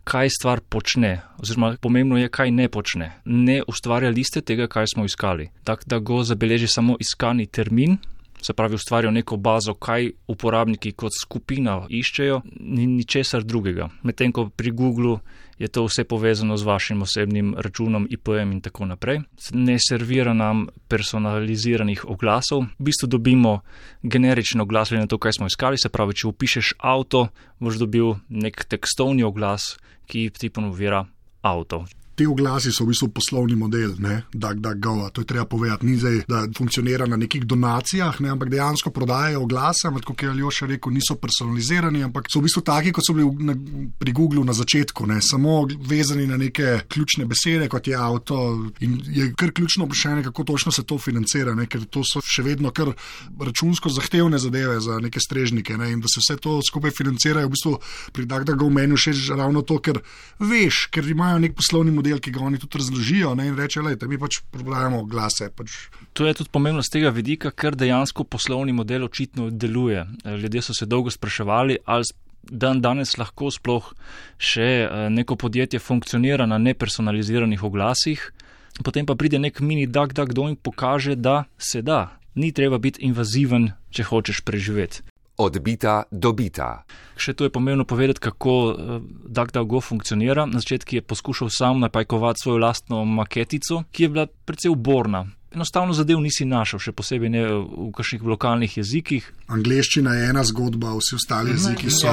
kaj 0.05 0.29
stvar 0.29 0.61
počne, 0.69 1.21
oziroma 1.41 1.75
pomembno 1.81 2.17
je, 2.17 2.29
kaj 2.29 2.51
ne 2.51 2.69
počne. 2.69 3.11
Ne 3.25 3.61
ustvarja 3.67 4.11
liste 4.13 4.41
tega, 4.41 4.67
kaj 4.69 4.93
smo 4.93 5.05
iskali. 5.05 5.49
Tako 5.63 5.83
da 5.85 5.99
go 5.99 6.21
zabeleži 6.23 6.67
samo 6.69 6.97
iskani 6.99 7.45
termin, 7.45 7.97
se 8.45 8.53
pravi 8.53 8.75
ustvarijo 8.75 9.11
neko 9.11 9.37
bazo, 9.37 9.73
kaj 9.73 10.11
uporabniki 10.27 10.91
kot 10.91 11.13
skupina 11.21 11.79
iščejo, 11.89 12.41
ni 12.59 12.85
ničesar 12.87 13.43
drugega. 13.43 13.89
Medtem 14.03 14.31
ko 14.31 14.49
pri 14.49 14.71
Googlu 14.71 15.19
je 15.57 15.67
to 15.67 15.85
vse 15.85 16.03
povezano 16.03 16.57
z 16.57 16.63
vašim 16.63 17.01
osebnim 17.01 17.55
računom, 17.57 18.07
IPM 18.11 18.51
in 18.51 18.61
tako 18.61 18.85
naprej. 18.85 19.21
Ne 19.53 19.77
servira 19.79 20.33
nam 20.33 20.67
personaliziranih 20.87 22.05
oglasov, 22.05 22.67
v 22.79 22.89
bistvu 22.91 23.07
dobimo 23.07 23.59
generičen 24.03 24.61
oglas 24.61 24.89
glede 24.89 25.07
na 25.07 25.07
to, 25.07 25.17
kaj 25.17 25.39
smo 25.39 25.47
iskali, 25.47 25.77
se 25.77 25.89
pravi, 25.89 26.13
če 26.13 26.27
upišeš 26.27 26.73
avto, 26.79 27.27
boš 27.59 27.79
dobil 27.81 28.15
nek 28.29 28.65
tekstovni 28.69 29.23
oglas, 29.23 29.77
ki 30.05 30.29
ti 30.29 30.49
ponovira 30.49 31.05
avto. 31.41 31.85
Ti 32.15 32.25
oglasi 32.25 32.71
so 32.71 32.85
v 32.85 32.93
bistvu 32.93 33.09
poslovni 33.11 33.55
model, 33.59 33.95
ne, 33.99 34.21
DuckDuckGo, 34.31 35.09
to 35.11 35.21
je 35.21 35.27
treba 35.27 35.45
povedati. 35.45 35.85
Ni 35.85 35.97
zdaj, 35.99 36.21
da 36.27 36.45
funkcionira 36.57 37.05
na 37.05 37.17
nekih 37.19 37.43
donacijah, 37.43 38.21
ne, 38.21 38.29
ampak 38.29 38.49
dejansko 38.49 38.91
prodajajo 38.95 39.41
oglase, 39.43 39.87
ampak 39.87 40.05
kot 40.07 40.23
je 40.23 40.29
Aljoša 40.29 40.69
rekel, 40.71 40.93
niso 40.95 41.17
personalizirani, 41.19 42.03
ampak 42.07 42.29
so 42.31 42.39
v 42.39 42.47
bistvu 42.47 42.63
taki, 42.63 42.93
kot 42.95 43.03
so 43.07 43.15
bili 43.17 43.27
na, 43.43 43.55
pri 43.99 44.13
Googlu 44.15 44.43
na 44.47 44.55
začetku, 44.55 45.07
ne, 45.11 45.19
samo 45.21 45.65
vezani 45.89 46.27
na 46.27 46.37
neke 46.37 46.85
ključne 46.87 47.25
besede, 47.27 47.67
kot 47.67 47.87
je 47.87 47.95
avto. 47.99 48.39
In 48.79 48.95
je 49.11 49.27
kar 49.35 49.51
ključno 49.51 49.85
vprašanje, 49.85 50.23
kako 50.29 50.43
točno 50.43 50.71
se 50.71 50.83
to 50.83 50.97
financira, 50.97 51.55
ne, 51.55 51.67
ker 51.67 51.83
to 51.83 52.03
so 52.07 52.23
še 52.23 52.45
vedno 52.47 52.71
kar 52.71 52.93
računsko 53.39 53.91
zahtevne 53.91 54.39
zadeve 54.39 54.79
za 54.79 54.99
neke 55.03 55.19
strežnike. 55.19 55.75
Ne, 55.77 55.91
in 55.91 55.99
da 55.99 56.07
se 56.07 56.23
vse 56.23 56.39
to 56.39 56.61
skupaj 56.63 56.95
financirajo, 56.95 57.51
v 57.51 57.55
bistvu 57.57 57.75
pri 58.15 58.25
DuckDuckGo 58.25 58.69
meni 58.71 58.95
všeč 58.95 59.29
ravno 59.35 59.65
to, 59.67 59.81
ker 59.83 59.99
veš, 60.39 60.87
ker 60.95 61.03
imajo 61.11 61.43
nek 61.43 61.55
poslovni 61.59 61.91
model 61.91 62.04
model, 62.05 62.21
ki 62.21 62.31
ga 62.31 62.43
oni 62.45 62.59
tudi 62.61 62.77
razložijo 62.77 63.33
ne, 63.35 63.47
in 63.47 63.57
reče, 63.57 63.81
da 63.97 64.07
mi 64.07 64.17
pač 64.21 64.41
probujemo 64.51 65.03
glase. 65.09 65.49
Pač. 65.49 65.89
To 66.13 66.27
je 66.27 66.33
tudi 66.33 66.49
pomembno 66.53 66.83
z 66.83 66.93
tega 66.93 67.09
vidika, 67.09 67.51
ker 67.51 67.75
dejansko 67.75 68.23
poslovni 68.23 68.73
model 68.73 69.05
očitno 69.05 69.49
deluje. 69.49 70.05
Ljudje 70.25 70.61
so 70.61 70.73
se 70.73 70.85
dolgo 70.85 71.09
spraševali, 71.09 71.77
ali 71.85 72.05
dan 72.45 72.81
danes 72.81 73.17
lahko 73.17 73.49
sploh 73.49 73.93
še 74.37 75.09
neko 75.09 75.35
podjetje 75.35 75.79
funkcionira 75.79 76.45
na 76.45 76.59
nepersonaliziranih 76.61 77.63
oglasih, 77.63 78.21
potem 78.83 79.05
pa 79.05 79.15
pride 79.15 79.39
nek 79.39 79.59
mini 79.61 79.87
duck, 79.87 80.13
duck, 80.13 80.33
do 80.33 80.45
in 80.49 80.55
pokaže, 80.55 81.15
da 81.15 81.45
se 81.57 81.81
da. 81.81 82.19
Ni 82.35 82.51
treba 82.51 82.77
biti 82.77 83.01
invaziven, 83.07 83.71
če 83.89 84.03
hočeš 84.03 84.43
preživeti. 84.43 85.01
Odbita, 85.37 86.03
dobita. 86.11 86.85
Še 87.19 87.33
tu 87.35 87.43
je 87.43 87.51
pomembno 87.51 87.83
povedati, 87.83 88.23
kako 88.23 88.75
DuckDuckGo 89.27 89.81
funkcionira. 89.83 90.45
Na 90.47 90.61
začetku 90.63 90.95
je 90.95 91.01
poskušal 91.01 91.49
sam 91.51 91.79
napajkovati 91.83 92.39
svojo 92.43 92.61
lastno 92.63 93.05
maketico, 93.05 93.83
ki 93.91 94.03
je 94.03 94.09
bila 94.09 94.27
precej 94.27 94.71
uborna. 94.71 95.25
Enostavno 95.55 95.93
zadev 95.95 96.19
nisi 96.19 96.43
našel, 96.47 96.79
še 96.83 96.91
posebej 96.95 97.31
ne 97.31 97.43
v 97.47 97.89
kakšnih 97.95 98.23
lokalnih 98.27 98.77
jezikih. 98.77 99.27
Angliščina 99.55 100.15
je 100.15 100.29
ena 100.31 100.43
zgodba, 100.43 100.91
vsi 100.99 101.15
ostali 101.15 101.51
jeziki 101.53 101.91
so. 101.91 102.11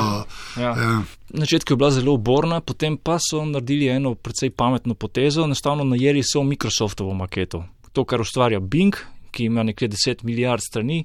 Ja. 0.59 0.75
Ja. 0.79 0.99
Na 1.35 1.43
začetku 1.47 1.75
je 1.75 1.79
bila 1.79 1.91
zelo 1.95 2.15
uborna, 2.19 2.61
potem 2.63 2.99
pa 2.99 3.19
so 3.23 3.43
naredili 3.47 3.91
eno 3.91 4.15
precej 4.15 4.51
pametno 4.51 4.95
potezo, 4.95 5.47
enostavno 5.47 5.87
najeli 5.87 6.23
so 6.23 6.43
Microsoftovo 6.47 7.15
maketo. 7.19 7.65
To, 7.93 8.07
kar 8.07 8.23
ustvarja 8.23 8.61
Bing, 8.61 8.99
ki 9.35 9.51
ima 9.51 9.63
nekje 9.67 9.91
10 9.91 10.23
milijard 10.23 10.63
strani 10.63 11.03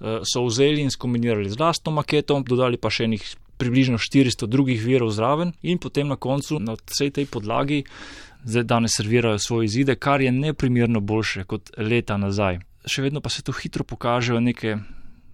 so 0.00 0.44
vzeli 0.44 0.84
in 0.84 0.90
skombinirali 0.90 1.50
z 1.50 1.58
lastno 1.58 1.92
maketo, 1.92 2.36
dodali 2.44 2.76
pa 2.76 2.92
še 2.92 3.08
enih 3.08 3.24
približno 3.56 3.96
400 3.96 4.46
drugih 4.46 4.82
virov 4.84 5.10
zraven 5.16 5.54
in 5.62 5.80
potem 5.80 6.08
na 6.08 6.16
koncu 6.20 6.60
na 6.60 6.76
vsej 6.76 7.16
tej 7.16 7.26
podlagi 7.26 7.84
zdaj 8.46 8.62
danes 8.62 8.90
servirajo 8.96 9.38
svoje 9.38 9.64
izide, 9.64 9.96
kar 9.96 10.20
je 10.20 10.32
neprimerno 10.32 11.00
boljše 11.00 11.44
kot 11.44 11.70
leta 11.78 12.16
nazaj. 12.16 12.60
Še 12.86 13.02
vedno 13.02 13.20
pa 13.20 13.30
se 13.30 13.42
tu 13.42 13.52
hitro 13.52 13.84
pokažejo 13.84 14.40
neke 14.40 14.76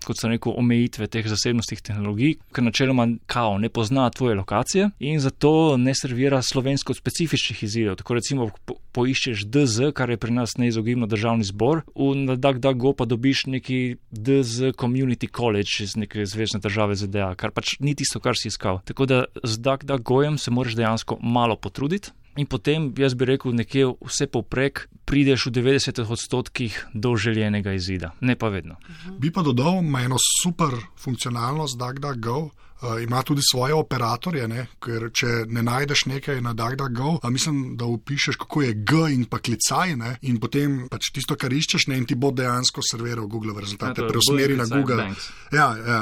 kot 0.06 0.20
so 0.20 0.28
rekel, 0.28 0.54
omejitve 0.58 1.06
teh 1.06 1.26
zasebnostnih 1.28 1.82
tehnologij, 1.82 2.36
ker 2.54 2.64
načeloma 2.64 3.06
kao 3.26 3.58
ne 3.58 3.68
pozna 3.68 4.08
tvoje 4.10 4.36
lokacije 4.38 4.90
in 5.00 5.20
zato 5.20 5.76
ne 5.76 5.94
servira 5.94 6.42
slovensko 6.42 6.94
specifičnih 6.94 7.62
izidov. 7.62 7.96
Tako 8.00 8.14
recimo 8.14 8.50
po, 8.64 8.76
poiščeš 8.92 9.46
DZ, 9.46 9.92
kar 9.96 10.10
je 10.10 10.16
pri 10.20 10.32
nas 10.32 10.56
neizogibno 10.58 11.06
državni 11.06 11.44
zbor, 11.44 11.84
v 11.96 12.36
DuckDuckGo 12.36 12.94
pa 12.98 13.04
dobiš 13.04 13.46
neki 13.46 13.96
DZ 14.10 14.74
Community 14.78 15.28
College 15.36 15.84
iz 15.84 15.96
neke 15.96 16.26
zvezdne 16.26 16.60
države 16.60 16.96
ZDA, 16.96 17.34
kar 17.34 17.50
pač 17.50 17.76
ni 17.80 17.94
tisto, 17.94 18.20
kar 18.20 18.38
si 18.38 18.48
iskal. 18.48 18.80
Tako 18.84 19.06
da 19.06 19.24
z 19.42 19.58
DuckDuckGojem 19.58 20.38
se 20.38 20.50
moraš 20.50 20.76
dejansko 20.76 21.18
malo 21.22 21.56
potruditi. 21.56 22.12
In 22.36 22.46
potem, 22.48 22.88
jaz 22.96 23.12
bi 23.14 23.26
rekel, 23.28 23.52
nekje 23.52 23.90
vse 24.00 24.26
poprek 24.32 24.86
prideš 25.04 25.50
v 25.50 25.52
90 25.60 26.00
odstotkih 26.08 26.78
do 26.94 27.12
željenega 27.16 27.74
izida, 27.76 28.14
ne 28.20 28.36
pa 28.36 28.48
vedno. 28.48 28.78
Bi 29.20 29.32
pa 29.32 29.42
dodal, 29.44 29.82
ima 29.84 30.00
eno 30.00 30.16
super 30.42 30.72
funkcionalnost 30.96 31.76
DuckDuckGo. 31.78 32.50
Uh, 32.82 33.02
ima 33.02 33.22
tudi 33.22 33.40
svoje 33.50 33.74
operatorje, 33.74 34.48
ne? 34.48 34.64
ker 34.82 35.04
če 35.14 35.44
ne 35.46 35.62
najdeš 35.62 36.00
nekaj 36.10 36.40
na 36.42 36.50
DuckDuckGo, 36.52 37.20
mislim, 37.30 37.76
da 37.78 37.86
upišeš, 37.86 38.36
kako 38.42 38.62
je 38.62 38.72
G 38.74 39.02
in 39.14 39.24
pa 39.30 39.38
klicaj, 39.38 39.94
ne? 39.96 40.16
in 40.26 40.40
potem 40.42 40.88
pač 40.90 41.12
tisto, 41.14 41.36
kar 41.38 41.54
iščeš, 41.54 41.86
ne? 41.92 42.00
in 42.02 42.08
ti 42.10 42.18
bo 42.18 42.32
dejansko 42.34 42.82
serviral 42.82 43.28
Google 43.30 43.54
rezultate, 43.60 44.02
ja, 44.02 44.08
preusmeri 44.10 44.58
na 44.58 44.66
Google. 44.66 45.06
Ja, 45.54 45.68
ja. 45.78 46.00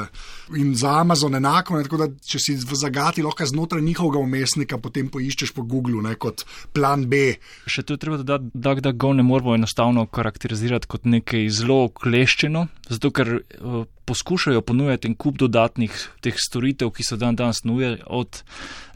In 0.57 0.73
za 0.75 0.95
Amazon 1.03 1.37
enako, 1.37 1.77
ne? 1.77 1.85
tako 1.85 2.01
da 2.01 2.09
če 2.17 2.41
si 2.41 2.57
v 2.57 2.81
zagati, 2.81 3.21
lahko 3.21 3.45
znotraj 3.45 3.85
njihovega 3.85 4.17
umestnika 4.17 4.81
potem 4.81 5.13
poiščeš 5.13 5.53
po 5.53 5.61
Google 5.61 6.01
ne? 6.01 6.17
kot 6.17 6.47
plan 6.73 7.05
B. 7.05 7.35
Še 7.69 7.85
tu 7.85 7.93
je 7.93 8.01
treba 8.01 8.17
dodati, 8.23 8.49
DuckDuckGo 8.57 9.13
ne 9.21 9.29
moramo 9.29 9.53
enostavno 9.59 10.09
karakterizirati 10.09 10.89
kot 10.89 11.05
nekaj 11.05 11.45
zelo 11.53 11.83
kleščeno, 11.93 12.65
zato 12.89 13.13
ker 13.13 13.37
uh, 13.37 13.83
poskušajo 14.11 14.61
ponujati 14.61 15.07
en 15.07 15.15
kup 15.15 15.37
dodatnih 15.39 15.95
teh 16.19 16.35
storitev, 16.35 16.89
ki 16.91 17.05
so 17.07 17.15
dan 17.15 17.37
danes 17.39 17.63
nuje 17.63 17.93
od 18.11 18.41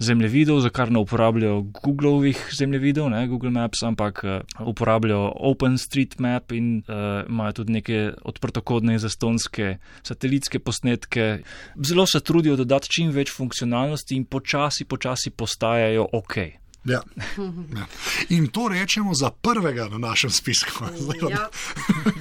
zemljevidov, 0.03 0.59
za 0.65 0.69
kar 0.75 0.91
ne 0.91 0.99
uporabljajo 0.99 1.61
Googlovih 1.79 2.41
zemljevidov, 2.57 3.07
ne 3.13 3.21
Google 3.31 3.53
Maps, 3.55 3.83
ampak 3.87 4.19
uh, 4.27 4.67
uporabljajo 4.67 5.31
OpenStreetMap 5.51 6.51
in 6.51 6.81
uh, 6.83 7.23
imajo 7.29 7.61
tudi 7.61 7.77
neke 7.77 8.01
odprtokodne 8.27 8.97
in 8.97 8.99
zastonske 8.99 9.77
satelitske 10.03 10.59
posnetke. 10.59 11.39
Zelo 11.79 12.05
se 12.05 12.19
trudijo 12.19 12.59
dodati 12.59 12.91
čim 12.91 13.15
več 13.15 13.31
funkcionalnosti 13.31 14.19
in 14.19 14.27
počasi, 14.27 14.83
počasi 14.83 15.31
postajajo 15.31 16.09
ok. 16.11 16.64
Ja. 16.85 17.01
Ja. 17.75 17.85
In 18.29 18.47
to 18.47 18.67
rečemo 18.67 19.13
za 19.13 19.31
prvega 19.31 19.89
na 19.89 19.97
našem 19.97 20.29
spisku. 20.29 20.85
Zdaj, 20.97 21.19
ja. 21.31 21.49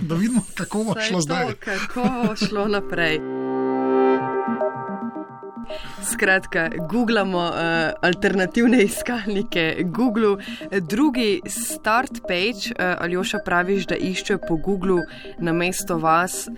Da 0.01 0.15
vidimo, 0.15 0.43
kako 0.55 0.85
bo 0.85 0.95
šlo 1.09 1.21
zdaj. 1.21 1.47
To, 1.47 1.57
kako 1.65 2.01
bo 2.27 2.37
šlo 2.37 2.69
naprej. 2.69 3.21
Skratka, 6.03 6.69
googlamo 6.89 7.39
uh, 7.39 7.55
alternativne 8.03 8.83
iskalnike, 8.83 9.77
Google, 9.85 10.37
drugi 10.81 11.41
start 11.47 12.21
page, 12.29 12.75
uh, 12.75 12.97
ali 12.99 13.17
oša 13.17 13.39
praviš, 13.45 13.87
da 13.87 13.97
išče 13.97 14.39
po 14.49 14.57
Google 14.57 15.03
na 15.39 15.53
mesto 15.53 15.99
vas. 15.99 16.49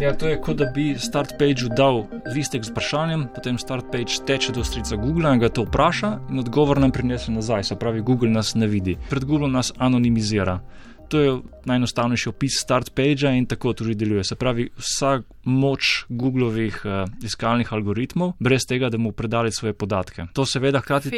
Ja, 0.00 0.14
to 0.16 0.28
je 0.28 0.40
kot 0.40 0.56
da 0.56 0.64
bi 0.74 0.94
start 0.98 1.34
page 1.38 1.68
dal 1.76 2.04
listek 2.34 2.64
z 2.64 2.70
vprašanjem, 2.70 3.28
potem 3.34 3.58
start 3.58 3.90
page 3.92 4.20
teče 4.26 4.52
do 4.52 4.64
strica 4.64 4.96
Google 4.96 5.34
in 5.34 5.40
ga 5.40 5.48
to 5.48 5.64
vpraša 5.64 6.18
in 6.30 6.38
odgovor 6.38 6.80
nam 6.80 6.92
prinese 6.92 7.32
nazaj, 7.32 7.64
se 7.64 7.76
pravi, 7.76 8.00
Google 8.00 8.30
nas 8.30 8.54
ne 8.54 8.66
vidi. 8.66 8.96
Pred 9.10 9.24
Google 9.24 9.48
nas 9.48 9.72
anonimizira. 9.78 10.60
To 11.08 11.20
je 11.20 11.40
najenostavnejši 11.66 12.28
opis 12.28 12.60
start 12.60 12.90
page 12.94 13.30
in 13.38 13.46
tako 13.46 13.72
tudi 13.72 13.94
deluje. 13.94 14.24
Se 14.24 14.34
pravi, 14.34 14.68
vsa 14.78 15.20
moč 15.44 16.04
Googlovih 16.08 16.80
uh, 16.84 17.04
iskalnih 17.24 17.72
algoritmov, 17.72 18.32
brez 18.38 18.66
tega, 18.68 18.90
da 18.90 18.98
mu 18.98 19.12
predali 19.12 19.52
svoje 19.52 19.72
podatke. 19.72 20.26
To 20.34 20.46
seveda 20.46 20.80
hkrati. 20.80 21.10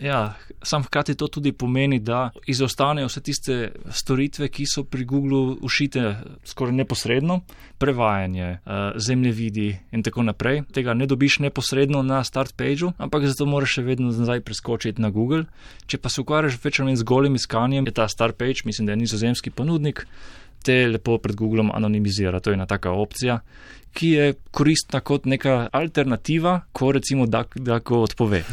Ja, 0.00 0.34
sam 0.62 0.84
hkrati 0.84 1.14
to 1.14 1.28
tudi 1.28 1.52
pomeni, 1.52 1.98
da 2.00 2.30
izostanejo 2.46 3.08
vse 3.08 3.20
tiste 3.20 3.72
storitve, 3.90 4.48
ki 4.48 4.66
so 4.66 4.84
pri 4.84 5.04
Googlu 5.04 5.58
ušite 5.62 6.14
skoraj 6.44 6.72
neposredno, 6.72 7.40
prevajanje, 7.78 8.50
uh, 8.64 8.72
zemljevidi 8.96 9.78
in 9.92 10.02
tako 10.02 10.22
naprej. 10.22 10.62
Tega 10.72 10.94
ne 10.94 11.06
dobiš 11.06 11.38
neposredno 11.38 12.02
na 12.02 12.24
start 12.24 12.56
pageu, 12.56 12.92
ampak 12.98 13.26
zato 13.28 13.46
moraš 13.46 13.78
še 13.78 13.86
vedno 13.88 14.12
nazaj 14.12 14.40
preskočiti 14.44 15.02
na 15.02 15.10
Google. 15.10 15.44
Če 15.86 15.98
pa 15.98 16.12
se 16.12 16.20
ukvarjaš 16.20 16.60
več 16.64 16.80
ali 16.80 16.92
manj 16.92 17.00
z 17.00 17.08
golim 17.08 17.34
iskanjem, 17.34 17.86
je 17.88 17.96
ta 17.96 18.08
start 18.08 18.38
page, 18.38 18.64
mislim, 18.64 18.86
da 18.86 18.92
je 18.92 19.02
nizozemski 19.04 19.33
ponudnik 19.50 20.06
te 20.64 20.86
lepo 20.88 21.18
pred 21.18 21.36
Googlom 21.36 21.70
anonimizira. 21.74 22.40
To 22.40 22.50
je 22.50 22.54
ena 22.54 22.66
taka 22.66 22.90
opcija, 22.90 23.40
ki 23.92 24.08
je 24.10 24.34
koristna 24.50 25.00
kot 25.00 25.26
neka 25.26 25.68
alternativa, 25.72 26.60
ko 26.72 26.92
recimo 26.92 27.26
da, 27.26 27.44
da 27.54 27.80
ko 27.80 28.00
odpove. 28.02 28.44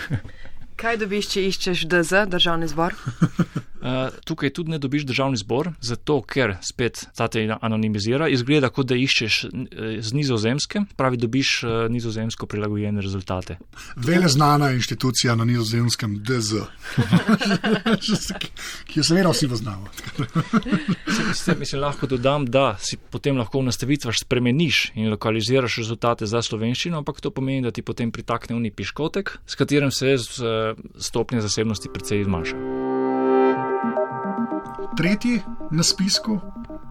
Kaj 0.80 0.96
dobiš, 0.96 1.32
če 1.34 1.42
iščeš 1.48 1.88
DZ, 1.90 2.24
državni 2.30 2.68
zbor? 2.70 2.94
Uh, 3.80 4.12
tukaj 4.24 4.50
tudi 4.52 4.70
ne 4.70 4.78
dobiš 4.78 5.06
državni 5.08 5.36
zbor, 5.36 5.70
zato 5.80 6.18
ker 6.22 6.56
spet 6.60 7.06
ta 7.16 7.28
te 7.28 7.46
anonimizira. 7.60 8.28
Izgleda, 8.28 8.68
kot 8.68 8.90
da 8.90 8.96
iščeš 9.00 9.38
eh, 9.44 9.94
z 10.04 10.12
nizozemske, 10.12 10.82
pravi, 11.00 11.16
dobiš 11.16 11.52
uh, 11.64 11.70
nizozemsko 11.88 12.44
prilagojene 12.46 13.00
rezultate. 13.00 13.56
Vele 13.96 14.28
znana 14.28 14.70
inštitucija 14.76 15.34
na 15.34 15.46
nizozemskem, 15.48 16.18
DZ, 16.20 16.60
ki 18.90 19.00
jo 19.00 19.06
seveda 19.06 19.32
vsi 19.32 19.48
poznamo. 19.48 19.88
Se, 21.34 21.56
mislim, 21.56 21.80
lahko 21.80 22.06
dodam, 22.10 22.44
da 22.44 22.76
si 22.84 23.00
potem 23.00 23.40
lahko 23.40 23.64
v 23.64 23.70
nastavitvah 23.70 24.20
spremeniš 24.20 24.90
in 25.00 25.08
lokaliziraš 25.14 25.80
rezultate 25.80 26.28
za 26.28 26.44
slovenščino, 26.44 27.00
ampak 27.00 27.24
to 27.24 27.32
pomeni, 27.32 27.64
da 27.64 27.72
ti 27.72 27.80
potem 27.80 28.12
pritakne 28.12 28.60
uni 28.60 28.74
piškotek, 28.76 29.38
s 29.46 29.56
katerim 29.56 29.88
se 29.88 30.18
z, 30.20 30.54
stopnje 31.00 31.40
zasebnosti 31.48 31.88
precej 31.88 32.28
zmanjša 32.28 32.89
tretji 34.96 35.40
na 35.70 35.82
spisku, 35.82 36.40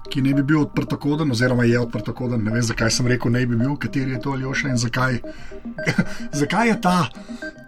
ki 0.09 0.21
ne 0.21 0.33
bi 0.33 0.43
bil 0.43 0.63
odprtokoden, 0.63 1.31
oziroma 1.31 1.63
je 1.63 1.79
odprtokoden. 1.79 2.41
Ne 2.43 2.55
vem, 2.55 2.63
zakaj 2.65 2.91
sem 2.91 3.07
rekel, 3.07 3.31
ne 3.31 3.45
bi 3.45 3.57
bil, 3.59 3.75
kateri 3.77 4.15
je 4.15 4.21
to 4.23 4.33
ali 4.33 4.45
oša 4.45 4.73
in 4.73 4.81
zakaj, 4.81 5.19
zakaj 6.41 6.73
je 6.73 6.81
ta. 6.81 6.97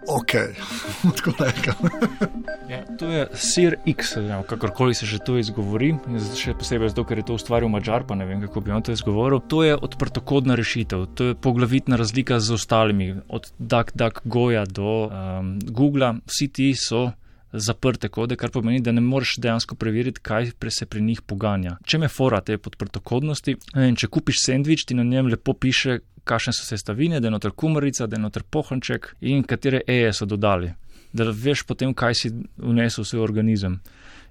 Ok, 0.08 0.32
tako 1.16 1.32
rečem. 1.38 1.74
ja, 2.68 2.80
to 2.98 3.06
je 3.06 3.26
Sir 3.34 3.76
X, 3.86 4.16
kakorkoli 4.46 4.94
se 4.94 5.06
že 5.06 5.18
to 5.22 5.38
izgovori, 5.38 5.94
še 6.34 6.56
posebej 6.58 6.90
zato, 6.90 7.06
ker 7.06 7.22
je 7.22 7.26
to 7.30 7.38
ustvaril 7.38 7.70
Mačar, 7.70 8.02
pa 8.08 8.18
ne 8.18 8.26
vem, 8.26 8.42
kako 8.42 8.64
bi 8.66 8.74
on 8.74 8.82
to 8.82 8.92
izgovoril. 8.92 9.38
To 9.46 9.62
je 9.62 9.78
odprtokodna 9.78 10.58
rešitev, 10.58 11.06
to 11.14 11.30
je 11.30 11.38
poglavitna 11.38 11.96
razlika 11.96 12.40
z 12.42 12.58
ostalimi, 12.58 13.14
od 13.28 13.52
DuckDuckGoja 13.58 14.66
do 14.66 15.06
um, 15.06 15.58
Google, 15.70 16.18
vsi 16.26 16.50
ti 16.50 16.72
so 16.74 17.12
zaprte 17.52 18.08
kode, 18.08 18.36
kar 18.36 18.50
pomeni, 18.50 18.80
da 18.80 18.92
ne 18.92 19.00
moreš 19.00 19.36
dejansko 19.38 19.74
preveriti, 19.74 20.20
kaj 20.20 20.52
se 20.70 20.86
pri 20.86 21.02
njih 21.02 21.22
poganja. 21.22 21.76
Če 21.84 21.98
me 21.98 22.08
fora 22.08 22.40
te 22.40 22.58
podprtokodnosti, 22.58 23.56
če 23.96 24.08
kupiš 24.08 24.44
sendvič, 24.46 24.86
ti 24.88 24.94
na 24.94 25.04
njem 25.04 25.30
lepo 25.32 25.54
piše, 25.54 25.98
kakšne 26.24 26.52
so 26.54 26.66
sestavine, 26.66 27.20
da 27.20 27.28
je 27.28 27.34
noter 27.34 27.50
kumarica, 27.50 28.06
da 28.06 28.16
je 28.16 28.22
noter 28.22 28.42
pohonček 28.42 29.14
in 29.20 29.42
katere 29.42 29.82
eje 29.86 30.12
so 30.12 30.26
dodali. 30.26 30.72
Da 31.12 31.28
veš 31.28 31.66
potem, 31.68 31.94
kaj 31.94 32.14
si 32.14 32.30
vnesel 32.56 33.04
v 33.04 33.08
svoj 33.08 33.24
organizem. 33.24 33.80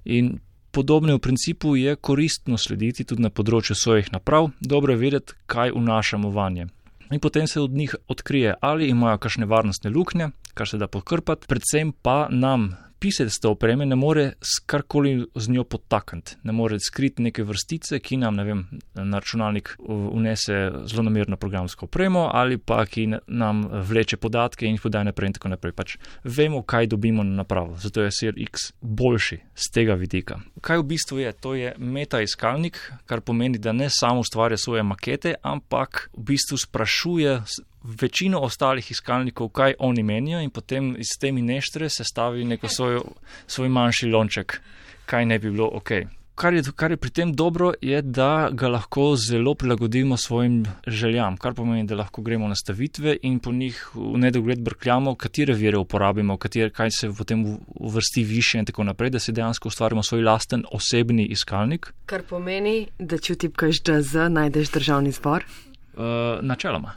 In 0.05 0.39
podobno 0.71 1.15
v 1.17 1.21
principu 1.21 1.75
je 1.75 1.95
koristno 1.95 2.57
slediti 2.57 3.03
tudi 3.05 3.21
na 3.21 3.29
področju 3.29 3.75
svojih 3.75 4.13
naprav, 4.15 4.49
dobro 4.61 4.95
je 4.95 5.01
vedeti, 5.03 5.35
kaj 5.45 5.75
vnašamo 5.75 6.31
vanje. 6.31 6.69
In 7.11 7.19
potem 7.19 7.47
se 7.47 7.59
od 7.59 7.75
njih 7.75 7.95
odkrije, 8.07 8.55
ali 8.61 8.87
imajo 8.89 9.19
kakšne 9.19 9.45
varnostne 9.45 9.91
luknje, 9.91 10.31
kar 10.53 10.67
se 10.67 10.79
da 10.79 10.87
pokrpati, 10.87 11.47
predvsem 11.47 11.91
pa 11.91 12.27
nam 12.31 12.71
pisec 13.01 13.39
te 13.41 13.50
opreme 13.50 13.86
ne 13.86 13.98
more 13.98 14.27
karkoli 14.65 15.25
z 15.36 15.50
njo 15.50 15.63
potakniti, 15.63 16.38
ne 16.43 16.53
more 16.53 16.77
skriti 16.79 17.25
neke 17.25 17.43
vrstice, 17.43 18.00
ki 18.00 18.17
nam 18.22 18.38
vem, 18.46 18.63
na 18.93 19.20
računalnik 19.20 19.75
unese 19.88 20.72
zelo 20.86 21.03
namerno 21.03 21.38
programsko 21.38 21.86
opremo 21.89 22.29
ali 22.34 22.58
pa 22.58 22.86
ki 22.86 23.08
nam 23.27 23.65
vleče 23.89 24.17
podatke 24.17 24.65
in 24.65 24.77
jih 24.77 24.81
podaja 24.81 25.10
naprej 25.10 25.31
in 25.31 25.34
tako 25.34 25.50
naprej. 25.51 25.74
Pač 25.75 25.98
vemo, 26.24 26.62
kaj 26.63 26.88
dobimo 26.88 27.24
na 27.24 27.41
napravo, 27.41 27.77
zato 27.77 28.01
je 28.01 28.12
SRX 28.12 28.72
boljši 28.81 29.39
z 29.55 29.72
tega 29.74 29.93
vidika. 29.93 30.39
Kaj 30.62 30.77
v 30.77 30.84
bistvu 30.93 31.20
je? 31.20 31.34
To 31.34 31.55
je 31.55 31.74
meta 31.77 32.22
iskalnik, 32.22 32.77
kar 33.05 33.22
pomeni, 33.22 33.58
da 33.58 33.72
ne 33.72 33.89
samo 33.89 34.22
ustvarja 34.22 34.58
svoje 34.58 34.84
makete, 34.84 35.36
ampak 35.41 36.10
v 36.13 36.24
bistvu 36.31 36.58
sprašuje 36.58 37.39
večino 37.83 38.39
ostalih 38.39 38.91
iskalnikov, 38.91 39.50
kaj 39.50 39.73
oni 39.79 40.03
menijo, 40.03 40.39
in 40.41 40.50
potem 40.50 40.95
iz 41.00 41.17
temi 41.19 41.41
neštre 41.41 41.89
sestavi 41.89 42.45
neko 42.45 42.67
svoj, 42.67 43.00
svoj 43.47 43.69
manjši 43.69 44.07
lonček, 44.07 44.61
kaj 45.05 45.25
ne 45.25 45.39
bi 45.39 45.51
bilo 45.51 45.69
ok. 45.73 45.91
Kar 46.35 46.53
je, 46.53 46.63
kar 46.75 46.91
je 46.91 46.97
pri 46.97 47.09
tem 47.09 47.33
dobro, 47.35 47.73
je, 47.81 48.01
da 48.01 48.50
ga 48.51 48.69
lahko 48.71 49.15
zelo 49.19 49.53
prilagodimo 49.55 50.17
svojim 50.17 50.63
željam, 50.88 51.38
kar 51.38 51.53
pomeni, 51.53 51.83
da 51.88 51.95
lahko 51.95 52.21
gremo 52.21 52.47
na 52.47 52.55
stavitve 52.55 53.17
in 53.21 53.39
po 53.39 53.51
njih 53.51 53.81
v 53.93 54.17
nedogled 54.17 54.61
brkljamo, 54.61 55.15
katere 55.15 55.53
vire 55.53 55.77
uporabimo, 55.77 56.38
katere, 56.38 56.69
kaj 56.69 56.91
se 56.91 57.11
potem 57.17 57.57
uvrsti 57.67 58.23
više 58.23 58.59
in 58.59 58.65
tako 58.65 58.83
naprej, 58.83 59.09
da 59.09 59.19
si 59.19 59.31
dejansko 59.31 59.67
ustvarimo 59.67 60.03
svoj 60.03 60.21
lasten 60.21 60.63
osebni 60.71 61.25
iskalnik. 61.25 61.93
Kar 62.05 62.23
pomeni, 62.23 62.88
da 63.00 63.17
če 63.17 63.33
vtipkaš 63.33 63.83
DZ, 63.83 64.31
najdeš 64.31 64.71
državni 64.71 65.11
zbor. 65.11 65.45
Uh, 65.91 66.39
načeloma. 66.41 66.93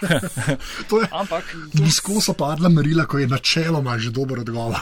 je, 0.90 1.08
Ampak. 1.12 1.44
Nizko 1.74 2.20
so 2.20 2.32
padla 2.34 2.68
merila, 2.68 3.04
ko 3.06 3.18
je 3.18 3.26
načeloma 3.30 3.98
že 3.98 4.10
dober 4.10 4.38
odgovor. 4.38 4.80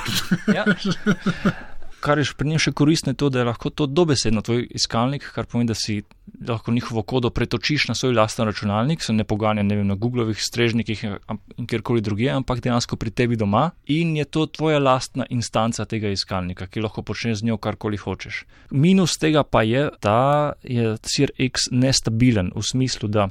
ja. 0.55 0.65
Kar 2.01 2.19
je 2.19 2.25
pri 2.37 2.49
njim 2.49 2.61
še 2.63 2.73
koristno, 2.79 3.11
je 3.11 3.19
to, 3.19 3.29
da 3.33 3.41
je 3.41 3.49
lahko 3.49 3.71
to 3.71 3.87
dobesedno 3.87 4.43
tvoj 4.47 4.69
iskalnik, 4.79 5.25
kar 5.35 5.49
pomeni, 5.51 5.69
da 5.73 5.75
si 5.75 6.03
lahko 6.47 6.73
njihovo 6.73 7.03
kodo 7.03 7.31
pretočiš 7.31 7.89
na 7.89 7.95
svoj 7.95 8.13
lasten 8.15 8.47
računalnik, 8.47 9.03
se 9.03 9.13
ne 9.13 9.25
poganja 9.25 9.63
ne 9.63 9.77
vem, 9.77 9.87
na 9.87 9.95
Googlovih 9.95 10.39
strežnikih 10.43 11.05
in 11.05 11.67
kjerkoli 11.67 12.01
drugje, 12.01 12.31
ampak 12.31 12.61
dejansko 12.63 12.97
pri 12.97 13.11
tebi 13.11 13.37
doma 13.37 13.71
in 13.87 14.17
je 14.17 14.25
to 14.25 14.47
tvoja 14.47 14.79
lastna 14.79 15.27
instanca 15.31 15.85
tega 15.85 16.13
iskalnika, 16.15 16.67
ki 16.67 16.85
lahko 16.85 17.03
počneš 17.03 17.41
z 17.41 17.51
njo 17.51 17.59
karkoli 17.59 17.99
hočeš. 17.99 18.45
Minus 18.71 19.19
tega 19.19 19.43
pa 19.43 19.65
je, 19.67 19.89
da 20.03 20.53
je 20.63 20.95
CRX 21.03 21.73
nestabilen 21.73 22.53
v 22.55 22.63
smislu, 22.63 23.09
da 23.09 23.29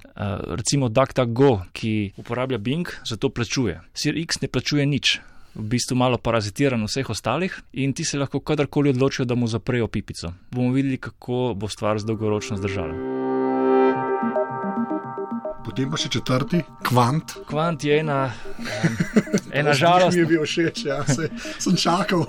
recimo 0.59 0.89
DuckDuckGo, 0.89 1.53
ki 1.73 1.95
uporablja 2.17 2.57
Bing, 2.57 2.91
za 3.05 3.15
to 3.15 3.29
plačuje. 3.29 3.79
CRX 3.93 4.41
ne 4.41 4.51
plačuje 4.51 4.85
nič 4.85 5.19
v 5.57 5.67
bistvu 5.73 5.97
malo 5.97 6.17
parazitiran 6.17 6.85
vseh 6.85 7.09
ostalih 7.09 7.53
in 7.73 7.93
ti 7.93 8.05
se 8.05 8.19
lahko 8.19 8.39
kadarkoli 8.39 8.89
odločijo, 8.89 9.25
da 9.25 9.35
mu 9.35 9.47
zaprejo 9.47 9.87
pipico. 9.87 10.33
Bomo 10.51 10.71
videli, 10.73 10.97
kako 10.97 11.53
bo 11.57 11.67
stvar 11.67 11.99
zdolgoročno 11.99 12.57
zdržala. 12.57 13.16
Potem 15.65 15.89
pa 15.91 15.97
še 15.99 16.09
četrti, 16.13 16.61
kvant. 16.87 17.33
Kvant 17.49 17.83
je 17.83 17.99
ena, 17.99 18.29
ena 19.59 19.73
žalost. 19.75 20.15
Mi 20.15 20.23
je 20.23 20.29
bil 20.29 20.43
všeč, 20.45 20.83
ja, 20.87 21.01
se, 21.07 21.29
sem 21.59 21.75
čakal. 21.75 22.25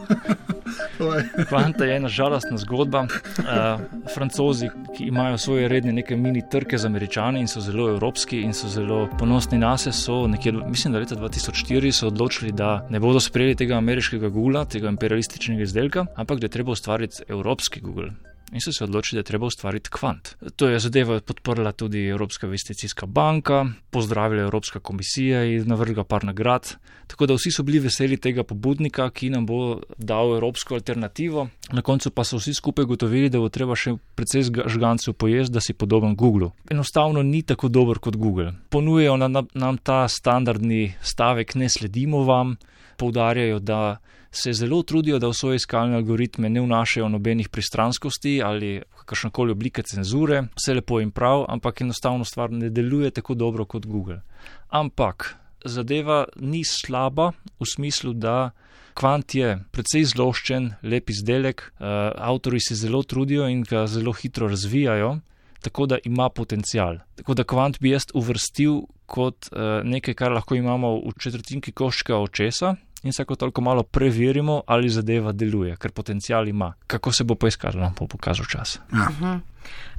kvant 1.51 1.81
je 1.81 1.97
ena 1.97 2.11
žalostna 2.11 2.59
zgodba. 2.59 3.07
Uh, 3.07 3.83
francozi, 4.15 4.71
ki 4.97 5.09
imajo 5.13 5.39
svoje 5.39 5.69
redne 5.69 5.93
neke 5.93 6.17
mini 6.17 6.43
trke 6.51 6.79
z 6.79 6.89
američani 6.89 7.41
in 7.45 7.51
so 7.51 7.63
zelo 7.65 7.89
evropski 7.93 8.43
in 8.43 8.55
so 8.57 8.69
zelo 8.69 9.07
ponosni 9.19 9.59
na 9.59 9.77
se, 9.79 9.93
so 9.93 10.27
nekje, 10.27 10.53
mislim, 10.53 10.93
da 10.93 11.03
leta 11.05 11.17
2004 11.17 11.93
so 11.93 12.09
odločili, 12.13 12.53
da 12.53 12.87
ne 12.91 13.01
bodo 13.01 13.21
sprejeli 13.21 13.57
tega 13.57 13.79
ameriškega 13.79 14.29
Google, 14.29 14.65
tega 14.67 14.89
imperialističnega 14.89 15.63
izdelka, 15.63 16.07
ampak 16.17 16.41
da 16.41 16.51
je 16.51 16.57
treba 16.59 16.73
ustvariti 16.73 17.23
evropski 17.29 17.81
Google 17.81 18.11
in 18.53 18.61
so 18.61 18.73
se 18.73 18.85
odločili, 18.85 19.19
da 19.19 19.21
je 19.21 19.31
treba 19.31 19.47
ustvariti 19.47 19.91
kvant. 19.91 20.37
To 20.57 20.69
je 20.69 20.79
zadevo 20.79 21.21
podprla 21.21 21.73
tudi 21.73 22.07
Evropska 22.07 22.47
investicijska 22.47 23.07
banka, 23.07 23.67
pozdravila 23.91 24.43
Evropska 24.43 24.81
komisija 24.81 25.45
in 25.45 25.69
navrgla 25.69 26.05
par 26.05 26.25
nagrad. 26.25 26.77
Tako 27.07 27.27
da 27.27 27.35
vsi 27.35 27.51
so 27.51 27.63
bili 27.63 27.79
veseli 27.79 28.17
tega 28.17 28.43
pobudnika, 28.45 29.11
ki 29.11 29.31
nam 29.31 29.47
bo 29.47 29.81
dal 29.97 30.35
evropsko 30.37 30.75
alternativo. 30.75 31.49
Na 31.73 31.83
koncu 31.83 32.11
pa 32.11 32.25
so 32.25 32.37
vsi 32.37 32.55
skupaj 32.55 32.85
gotovili, 32.85 33.31
da 33.31 33.39
bo 33.39 33.49
treba 33.49 33.77
še 33.77 33.97
precej 34.15 34.45
žgancev 34.67 35.15
pojesti, 35.15 35.53
da 35.53 35.61
si 35.61 35.73
podoben 35.73 36.17
Google. 36.17 36.51
Enostavno 36.71 37.23
ni 37.23 37.43
tako 37.43 37.69
dober 37.69 37.99
kot 37.99 38.17
Google. 38.17 38.53
Ponujejo 38.69 39.17
nam, 39.17 39.47
nam 39.55 39.79
ta 39.79 40.09
standardni 40.09 40.95
stavek, 41.03 41.55
ne 41.55 41.69
sledimo 41.69 42.25
vam, 42.25 42.57
poudarjajo, 42.97 43.59
da 43.59 43.99
se 44.31 44.53
zelo 44.53 44.83
trudijo, 44.83 45.19
da 45.19 45.29
v 45.29 45.35
svoje 45.35 45.57
iskalne 45.57 45.97
algoritme 45.97 46.49
ne 46.49 46.61
vnašajo 46.61 47.09
nobenih 47.09 47.49
pristranskosti 47.49 48.43
ali 48.45 48.83
kakršnekoli 48.99 49.53
oblike 49.53 49.83
cenzure, 49.83 50.43
vse 50.57 50.75
lepo 50.75 51.01
in 51.01 51.11
prav, 51.11 51.45
ampak 51.49 51.81
enostavno 51.81 52.25
stvar 52.25 52.51
ne 52.53 52.71
deluje 52.71 53.11
tako 53.11 53.35
dobro 53.35 53.65
kot 53.65 53.87
Google. 53.87 54.21
Ampak 54.69 55.37
zadeva 55.65 56.25
ni 56.37 56.63
slaba 56.65 57.33
v 57.61 57.67
smislu, 57.67 58.13
da 58.13 58.51
kvant 58.99 59.35
je 59.35 59.55
precej 59.73 60.05
zloščen, 60.13 60.73
lep 60.83 61.11
izdelek, 61.11 61.63
uh, 61.79 62.13
avtori 62.19 62.61
se 62.61 62.75
zelo 62.75 63.03
trudijo 63.03 63.49
in 63.49 63.63
ga 63.63 63.87
zelo 63.87 64.13
hitro 64.13 64.49
razvijajo. 64.49 65.19
Tako 65.59 65.87
da 65.91 65.97
ima 66.05 66.29
potencial. 66.31 67.01
Tako 67.19 67.35
da 67.35 67.45
kvant 67.45 67.81
bi 67.83 67.91
jaz 67.91 68.05
uvrstil 68.15 68.85
kot 69.11 69.49
uh, 69.51 69.81
nekaj, 69.85 70.15
kar 70.15 70.33
lahko 70.33 70.55
imamo 70.55 70.93
v 71.01 71.15
četrtinki 71.19 71.73
koščka 71.73 72.19
očesa, 72.19 72.77
in 73.03 73.11
vsako 73.11 73.37
toliko 73.37 73.61
malo 73.61 73.83
preverimo, 73.83 74.63
ali 74.67 74.89
zadeva 74.89 75.33
deluje, 75.33 75.77
ker 75.77 75.93
potencial 75.93 76.49
ima. 76.49 76.73
Kako 76.87 77.13
se 77.13 77.25
bo 77.25 77.35
pa 77.35 77.49
izkazalo, 77.49 77.85
nam 77.85 77.95
bo 77.99 78.07
pokazal 78.07 78.47
čas. 78.47 78.81
Ja. 78.93 78.99
Uh 78.99 79.21
-huh. 79.21 79.41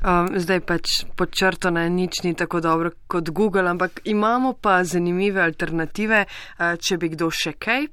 um, 0.03 0.39
zdaj 0.39 0.59
pač 0.59 0.83
podčrtano, 1.15 1.89
nič 1.89 2.23
ni 2.23 2.33
tako 2.33 2.59
dobro 2.61 2.91
kot 3.07 3.29
Google, 3.29 3.69
ampak 3.69 4.01
imamo 4.03 4.53
pa 4.53 4.83
zanimive 4.83 5.41
alternative, 5.41 6.25
uh, 6.25 6.65
če 6.79 6.97
bi 6.97 7.09
kdo 7.09 7.29
še 7.31 7.53
kaj. 7.53 7.87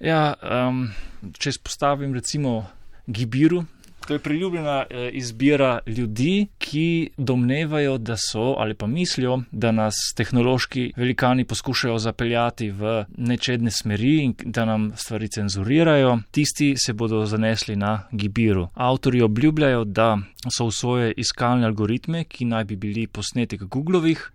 Ja, 0.00 0.34
um, 0.68 0.90
če 1.38 1.48
izpostavim 1.48 2.14
recimo 2.14 2.66
Gibiru, 3.06 3.64
To 4.06 4.14
je 4.14 4.18
priljubljena 4.18 4.84
eh, 4.90 5.10
izbira 5.12 5.78
ljudi, 5.86 6.46
ki 6.58 7.10
domnevajo, 7.16 7.98
da 7.98 8.14
so 8.16 8.54
ali 8.58 8.74
pa 8.74 8.86
mislijo, 8.86 9.40
da 9.50 9.72
nas 9.72 9.94
tehnološki 10.16 10.92
velikani 10.96 11.44
poskušajo 11.44 11.98
zapeljati 11.98 12.70
v 12.70 13.04
nečedne 13.16 13.70
smeri 13.70 14.16
in 14.24 14.34
da 14.44 14.64
nam 14.64 14.92
stvari 14.96 15.28
cenzurirajo. 15.28 16.18
Tisti 16.30 16.74
se 16.76 16.92
bodo 16.92 17.24
zanesli 17.26 17.76
na 17.76 18.02
Gibiru. 18.12 18.68
Avtori 18.74 19.22
obljubljajo, 19.22 19.84
da 19.84 20.18
so 20.56 20.66
v 20.66 20.72
svoje 20.72 21.12
iskalne 21.16 21.66
algoritme, 21.66 22.24
ki 22.24 22.44
naj 22.44 22.64
bi 22.64 22.76
bili 22.76 23.06
posnetek 23.06 23.62
Googlovih, 23.62 24.30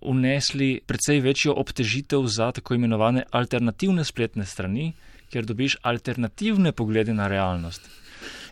unesli 0.00 0.72
uh, 0.76 0.86
precej 0.86 1.20
večjo 1.20 1.54
obtežitev 1.56 2.26
za 2.26 2.52
tako 2.52 2.74
imenovane 2.74 3.24
alternativne 3.30 4.04
spletne 4.04 4.44
strani, 4.46 4.92
kjer 5.30 5.44
dobiš 5.44 5.76
alternativne 5.82 6.72
poglede 6.72 7.14
na 7.14 7.28
realnost. 7.28 8.03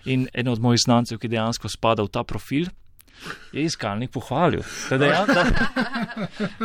In 0.04 0.28
en 0.34 0.48
od 0.48 0.60
mojih 0.60 0.80
znancev, 0.84 1.18
ki 1.18 1.28
dejansko 1.28 1.68
spada 1.68 2.02
v 2.02 2.10
ta 2.10 2.24
profil, 2.24 2.70
je 3.52 3.62
iskalnik 3.62 4.10
pohvalil, 4.10 4.62
da, 4.90 4.98
dejan, 4.98 5.26
da, 5.26 5.44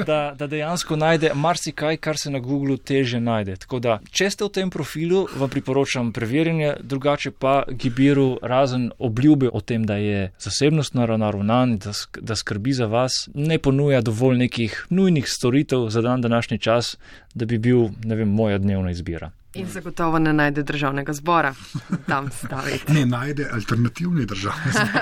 da, 0.05 0.35
da 0.39 0.47
dejansko 0.47 0.95
najde 0.95 1.31
marsikaj, 1.35 1.97
kar 1.97 2.17
se 2.17 2.31
na 2.31 2.39
Googlu 2.39 2.77
teže 2.77 3.19
najde. 3.19 3.55
Tako 3.55 3.79
da, 3.79 3.97
če 4.11 4.29
ste 4.31 4.45
v 4.47 4.49
tem 4.55 4.71
profilu, 4.73 5.25
vam 5.37 5.51
priporočam 5.51 6.11
preverjanje, 6.15 6.73
drugače 6.81 7.31
pa 7.31 7.63
Gibiru 7.69 8.39
razen 8.41 8.89
obljube 8.99 9.51
o 9.53 9.61
tem, 9.61 9.85
da 9.85 9.99
je 10.01 10.31
zasebnostno 10.39 11.05
naravnan, 11.05 11.77
da, 11.83 11.93
da 12.21 12.35
skrbi 12.35 12.73
za 12.73 12.85
vas, 12.85 13.27
ne 13.33 13.59
ponuja 13.59 14.01
dovolj 14.01 14.37
nekih 14.47 14.85
nujnih 14.89 15.27
storitev 15.29 15.89
za 15.89 16.01
dan 16.01 16.21
današnji 16.21 16.59
čas, 16.59 16.95
da 17.35 17.45
bi 17.45 17.57
bil, 17.57 17.89
ne 18.03 18.15
vem, 18.15 18.29
moja 18.29 18.57
dnevna 18.57 18.91
izbira. 18.91 19.31
In 19.53 19.65
zagotovo 19.65 20.19
ne 20.19 20.33
najde 20.33 20.63
državnega 20.63 21.13
zbora, 21.13 21.53
tam 22.07 22.31
staviti. 22.31 22.93
Ne 22.97 23.05
najde 23.05 23.49
alternativni 23.53 24.25
državni 24.25 24.71
zbor. 24.71 25.01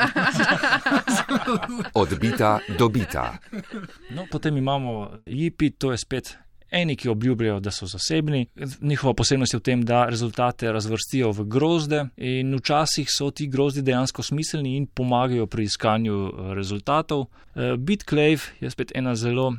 Odbita, 2.04 2.60
dobita. 2.78 3.38
No, 4.10 4.26
potem 4.32 4.58
imamo 4.58 5.12
JIPI, 5.26 5.70
to 5.70 5.92
je 5.92 5.98
spet. 5.98 6.38
Eni, 6.72 6.96
ki 6.96 7.10
obljubljajo, 7.10 7.60
da 7.60 7.72
so 7.72 7.86
zasebni, 7.86 8.48
njihova 8.82 9.14
posebnost 9.14 9.54
je 9.54 9.60
v 9.60 9.64
tem, 9.64 9.84
da 9.86 10.06
rezultate 10.10 10.72
razvrstijo 10.72 11.32
v 11.32 11.46
grozde, 11.46 12.06
in 12.18 12.56
včasih 12.58 13.08
so 13.10 13.30
ti 13.32 13.48
grozdi 13.48 13.82
dejansko 13.82 14.24
smiselni 14.24 14.76
in 14.78 14.88
pomagajo 14.88 15.46
pri 15.48 15.64
iskanju 15.64 16.32
rezultatov. 16.56 17.26
BitClave 17.78 18.60
je 18.60 18.70
spet 18.70 18.92
ena 18.96 19.16
zelo 19.16 19.54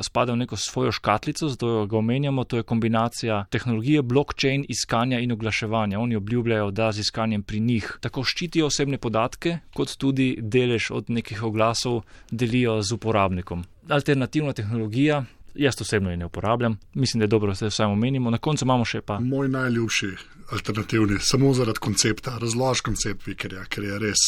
spada 0.00 0.32
v 0.32 0.36
neko 0.36 0.56
svojo 0.56 0.92
škatlico, 0.92 1.48
zato 1.48 1.86
ga 1.86 1.96
omenjamo. 1.96 2.44
To 2.44 2.56
je 2.56 2.62
kombinacija 2.62 3.44
tehnologije 3.50 4.02
blockchain, 4.02 4.64
iskanja 4.68 5.18
in 5.20 5.32
oglaševanja. 5.32 6.00
Oni 6.00 6.16
obljubljajo, 6.16 6.70
da 6.70 6.92
z 6.92 7.00
iskanjem 7.00 7.42
pri 7.42 7.60
njih 7.60 7.98
tako 8.00 8.24
ščitijo 8.24 8.66
osebne 8.66 8.98
podatke, 8.98 9.58
kot 9.74 9.96
tudi 9.96 10.36
delež 10.40 10.90
od 10.90 11.10
nekih 11.10 11.42
oglasov 11.42 12.02
delijo 12.30 12.82
z 12.82 12.92
uporabnikom. 12.92 13.64
Alternativna 13.88 14.52
tehnologija. 14.52 15.24
Jaz 15.54 15.80
osebno 15.80 16.10
je 16.10 16.16
ne 16.16 16.26
uporabljam, 16.26 16.78
mislim, 16.94 17.18
da 17.18 17.24
je 17.24 17.28
dobro, 17.28 17.48
da 17.50 17.54
se 17.54 17.66
vsaj 17.66 17.86
omenimo. 17.86 18.30
Na 18.30 18.38
koncu 18.38 18.64
imamo 18.64 18.84
še 18.84 19.00
pa. 19.00 19.18
Moj 19.20 19.48
najljubši 19.48 20.10
alternativni, 20.52 21.16
samo 21.20 21.52
zaradi 21.54 21.78
koncepta, 21.78 22.38
razlož 22.38 22.80
koncept 22.80 23.26
ker 23.36 23.84
je 23.84 23.98
res. 23.98 24.22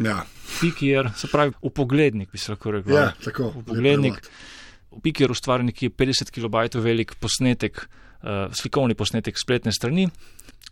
Ja. 0.00 0.24
Pikier, 0.60 1.10
se 1.16 1.28
pravi, 1.30 1.54
v 1.62 1.72
poglednik 1.74 2.32
bi 2.32 2.38
se 2.40 2.52
lahko 2.52 2.74
rekel. 2.74 2.96
Ja, 2.96 3.10
tako. 3.24 3.52
V 3.56 3.64
poglednik. 3.70 4.20
V 4.90 5.00
Pikier 5.04 5.30
ustvari 5.30 5.68
nekje 5.68 5.92
50 5.94 6.32
kB 6.34 6.82
velik 6.82 7.14
posnetek, 7.20 7.84
uh, 8.24 8.48
slikovni 8.56 8.96
posnetek 8.98 9.38
spletne 9.38 9.72
strani 9.72 10.08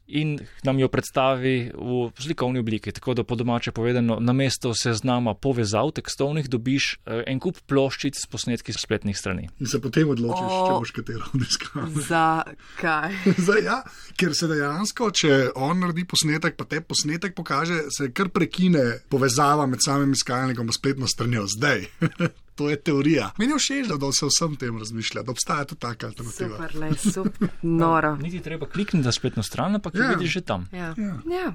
in 0.08 0.38
nam 0.64 0.78
jo 0.78 0.88
predstavi 0.88 1.70
v 1.74 1.98
slikovni 2.18 2.58
obliki. 2.58 2.92
Tako 2.92 3.14
da 3.14 3.24
po 3.24 3.36
domače 3.36 3.72
povedano, 3.72 4.18
na 4.20 4.32
mesto 4.32 4.74
seznama 4.74 5.34
povezav 5.34 5.92
tekstovnih 5.98 6.48
dobiš 6.48 6.94
uh, 6.96 7.22
en 7.26 7.40
kup 7.40 7.60
ploščic 7.68 8.16
s 8.16 8.26
posnetki 8.30 8.72
spletnih 8.72 9.16
strani. 9.18 9.48
In 9.60 9.68
se 9.68 9.80
potem 9.82 10.08
odločiš, 10.08 10.48
o, 10.48 10.64
če 10.66 10.78
boš 10.80 10.94
katero 10.96 11.30
obiskal. 11.34 11.88
Zakaj? 12.10 13.16
Zdaj, 13.44 13.62
ja, 13.64 13.78
ker 14.16 14.34
se 14.36 14.50
dejansko, 14.50 15.12
če 15.12 15.38
on 15.56 15.84
naredi 15.84 16.06
posnetek, 16.08 16.56
pa 16.58 16.68
te 16.68 16.80
posnetek 16.80 17.36
pokaže, 17.36 17.84
se 17.94 18.10
kar 18.16 18.32
prekine 18.32 19.02
povezava 19.12 19.68
med 19.68 19.84
samim 19.84 20.16
iskalnikom 20.16 20.68
in 20.68 20.76
spletno 20.76 21.08
stranjo. 21.10 21.46
Zdaj. 21.48 21.88
To 22.58 22.66
je 22.70 22.76
teorija. 22.82 23.30
Meni 23.38 23.54
je 23.54 23.58
všeč, 23.62 23.86
da 23.86 24.12
se 24.12 24.26
vsem 24.26 24.56
tem 24.58 24.78
razmišlja, 24.78 25.22
da 25.22 25.30
obstaja 25.30 25.64
tudi 25.64 25.80
taka 25.80 26.08
alternativa. 26.10 26.56
Super, 26.56 26.74
le, 26.74 26.88
super, 26.98 27.48
noro. 27.62 28.16
No, 28.16 28.22
niti 28.22 28.40
treba 28.42 28.66
klikniti 28.66 29.06
na 29.06 29.12
spletno 29.12 29.42
stran, 29.46 29.78
ampak 29.78 29.94
ja. 29.94 30.08
vidiš 30.10 30.32
že 30.32 30.40
tam. 30.40 30.66
Ja, 30.72 30.94
ja. 30.98 31.14
ja. 31.30 31.52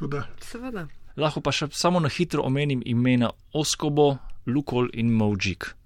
Da. 0.00 0.24
seveda. 0.42 0.88
Lahko 1.16 1.40
pa 1.44 1.52
še 1.54 1.68
samo 1.70 2.00
na 2.02 2.10
hitro 2.10 2.42
omenim 2.42 2.82
imena 2.86 3.30
Oskobo, 3.54 4.16
Lukol 4.46 4.90
in 4.92 5.12
Mojik. 5.14 5.76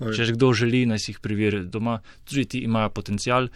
Če 0.00 0.24
že 0.24 0.32
kdo 0.32 0.52
želi, 0.56 0.86
naj 0.88 1.02
si 1.02 1.12
jih 1.12 1.20
preveri 1.20 1.64
doma, 1.68 1.98
tudi 2.24 2.46
ti 2.48 2.58
imajo 2.64 2.88
potencial. 2.96 3.50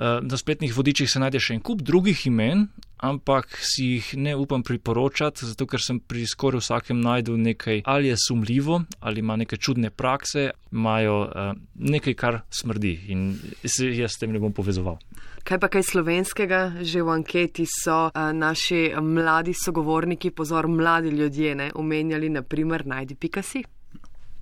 Na 0.00 0.36
spletnih 0.40 0.72
vodičih 0.72 1.10
se 1.10 1.20
najde 1.20 1.40
še 1.42 1.58
en 1.58 1.60
kup 1.60 1.82
drugih 1.84 2.24
imen, 2.30 2.70
ampak 3.00 3.56
si 3.60 3.84
jih 3.96 4.14
ne 4.16 4.36
upam 4.36 4.62
priporočati, 4.62 5.46
zato 5.46 5.66
ker 5.66 5.80
sem 5.80 6.00
pri 6.00 6.26
skoraj 6.28 6.60
vsakem 6.60 7.00
najdel 7.00 7.40
nekaj, 7.40 7.82
ali 7.84 8.08
je 8.08 8.16
sumljivo, 8.20 8.82
ali 9.00 9.20
ima 9.20 9.36
neke 9.36 9.56
čudne 9.56 9.90
prakse, 9.90 10.50
imajo 10.72 11.20
uh, 11.24 11.52
nekaj, 11.74 12.14
kar 12.14 12.40
smrdi 12.50 12.92
in 13.08 13.34
se 13.64 13.88
jaz 13.96 14.16
s 14.16 14.20
tem 14.20 14.32
ne 14.32 14.40
bom 14.40 14.52
povezoval. 14.52 15.00
Kaj 15.44 15.58
pa 15.58 15.70
kaj 15.72 15.86
slovenskega, 15.88 16.84
že 16.84 17.00
v 17.02 17.12
anketi 17.16 17.64
so 17.64 18.10
uh, 18.12 18.32
naši 18.36 18.90
mladi 19.00 19.56
sogovorniki, 19.56 20.30
pozor, 20.30 20.68
mladi 20.68 21.12
ljudje, 21.16 21.54
ne, 21.56 21.70
omenjali, 21.74 22.28
naprimer, 22.28 22.86
najdi 22.86 23.16
pikasi. 23.16 23.64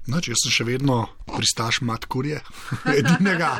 Noč, 0.09 0.31
jaz 0.33 0.40
sem 0.40 0.55
še 0.55 0.64
vedno 0.64 1.03
pristaš 1.29 1.83
matkurje, 1.85 2.40
edinega 2.99 3.59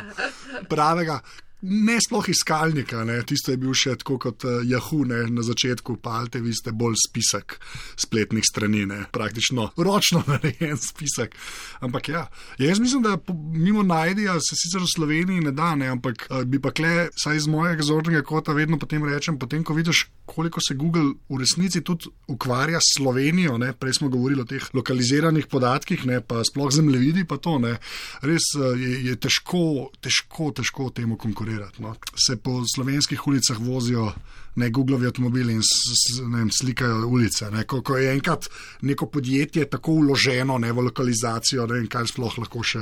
pravega 0.69 1.19
ne 1.61 1.97
sploh 1.99 2.29
iskalnika, 2.29 3.03
ne. 3.03 3.19
tisto 3.27 3.51
je 3.51 3.59
bil 3.59 3.73
še 3.75 3.97
tako 3.99 4.15
kot 4.21 4.45
uh, 4.47 4.61
Yahoo 4.63 5.03
ne, 5.07 5.25
na 5.33 5.43
začetku, 5.43 5.97
pa 5.99 6.15
alte 6.21 6.39
vi 6.39 6.53
ste 6.55 6.71
bolj 6.71 6.95
spisek 7.01 7.57
spletnih 7.99 8.45
strani, 8.47 8.85
ne. 8.87 9.01
praktično 9.11 9.69
ročno 9.75 10.23
narejen 10.31 10.79
spisek. 10.79 11.35
Ampak 11.83 12.09
ja, 12.13 12.23
ja 12.59 12.69
jaz 12.71 12.79
mislim, 12.79 13.03
da 13.03 13.17
mimo 13.51 13.83
najdija 13.83 14.37
se 14.39 14.55
sicer 14.55 14.85
v 14.85 14.91
Sloveniji 14.93 15.43
ne 15.49 15.53
da, 15.55 15.73
ne, 15.75 15.89
ampak 15.91 16.29
uh, 16.29 16.45
bi 16.47 16.61
pa 16.63 16.71
kle, 16.71 17.09
saj 17.19 17.43
iz 17.43 17.49
mojega 17.51 17.83
zornega 17.83 18.23
kota 18.23 18.55
vedno 18.55 18.79
potem 18.79 19.03
rečem, 19.03 19.39
potem 19.39 19.63
ko 19.63 19.75
vidiš, 19.75 20.05
koliko 20.29 20.63
se 20.63 20.77
Google 20.79 21.17
v 21.27 21.41
resnici 21.41 21.83
tudi 21.83 22.07
ukvarja 22.31 22.79
s 22.79 22.95
Slovenijo, 22.99 23.57
ne. 23.59 23.73
prej 23.75 23.99
smo 23.99 24.09
govorili 24.09 24.45
o 24.45 24.47
teh 24.47 24.63
lokaliziranih 24.73 25.51
podatkih, 25.51 26.07
ne, 26.07 26.21
pa 26.23 26.39
sploh 26.47 26.71
zemljevidi, 26.71 27.27
pa 27.27 27.35
to 27.35 27.59
ne. 27.59 27.75
Res 28.23 28.47
uh, 28.55 28.71
je, 28.79 28.95
je 29.11 29.19
težko, 29.19 29.91
težko, 29.99 30.53
težko 30.55 30.87
temu 30.95 31.19
konkurirati 31.19 31.48
konkurirati. 31.49 31.81
No. 31.81 31.95
Se 32.15 32.37
po 32.37 32.63
slovenskih 32.75 33.27
ulicah 33.27 33.57
vozijo 33.59 34.11
ne 34.55 34.69
Googlovi 34.69 35.05
avtomobili 35.05 35.53
in 35.53 35.61
ne 36.31 36.37
vem, 36.37 36.49
slikajo 36.51 37.07
ulice. 37.07 37.51
Ne. 37.51 37.63
Ko, 37.63 37.81
ko 37.81 37.97
je 37.97 38.13
enkrat 38.13 38.45
neko 38.81 39.05
podjetje 39.05 39.65
tako 39.69 39.91
uloženo 39.91 40.57
ne, 40.57 40.71
v 40.71 40.81
lokalizacijo, 40.89 41.67
ne 41.67 41.73
vem, 41.73 41.87
kaj 41.87 42.07
sploh 42.11 42.37
lahko 42.37 42.63
še 42.63 42.81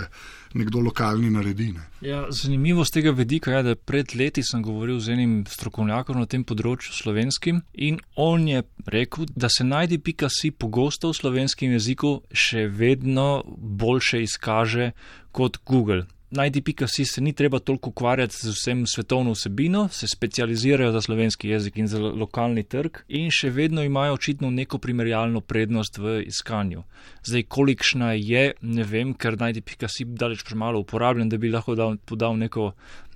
nekdo 0.57 0.79
lokalni 0.79 1.29
naredi. 1.29 1.71
Ne. 1.75 1.85
Ja, 2.01 2.25
zanimivo 2.31 2.85
z 2.85 2.97
tega 2.97 3.11
vedika 3.11 3.51
je, 3.51 3.63
da 3.63 3.75
pred 3.75 4.15
leti 4.15 4.43
sem 4.43 4.63
govoril 4.63 4.99
z 4.99 5.13
enim 5.13 5.37
strokovnjakom 5.49 6.17
na 6.17 6.25
tem 6.25 6.43
področju 6.47 6.95
slovenskim 6.95 7.61
in 7.73 7.99
on 8.15 8.47
je 8.47 8.63
rekel, 8.87 9.27
da 9.35 9.51
se 9.51 9.67
najdi 9.67 9.99
pika 9.99 10.31
si 10.31 10.51
pogosto 10.51 11.11
v 11.11 11.19
slovenskem 11.19 11.75
jeziku 11.77 12.21
še 12.31 12.67
vedno 12.71 13.43
boljše 13.45 14.23
izkaže 14.23 14.93
kot 15.31 15.61
Google. 15.67 16.07
Najdi.si 16.29 17.05
se 17.05 17.21
ni 17.21 17.33
treba 17.33 17.59
toliko 17.59 17.89
ukvarjati 17.89 18.35
z 18.37 18.51
vsem 18.51 18.87
svetovno 18.87 19.31
vsebino, 19.31 19.87
se 19.87 20.07
specializirajo 20.07 20.91
za 20.91 21.01
slovenski 21.01 21.49
jezik 21.49 21.77
in 21.77 21.87
za 21.87 21.99
lokalni 21.99 22.63
trg 22.63 22.97
in 23.07 23.31
še 23.31 23.49
vedno 23.49 23.83
imajo 23.83 24.17
očitno 24.17 24.49
neko 24.51 24.77
primerjalno 24.77 25.41
prednost 25.41 25.97
v 25.97 26.21
iskanju. 26.27 26.83
Zdaj, 27.23 27.43
kolikšna 27.43 28.11
je, 28.19 28.51
ne 28.61 28.83
vem, 28.83 29.13
ker 29.13 29.39
najdi.si 29.39 30.05
daleč 30.05 30.43
premalo 30.43 30.83
uporabljen, 30.83 31.29
da 31.29 31.37
bi 31.37 31.51
lahko 31.53 31.75
dal, 31.79 31.95
podal 32.05 32.35
neko 32.35 32.73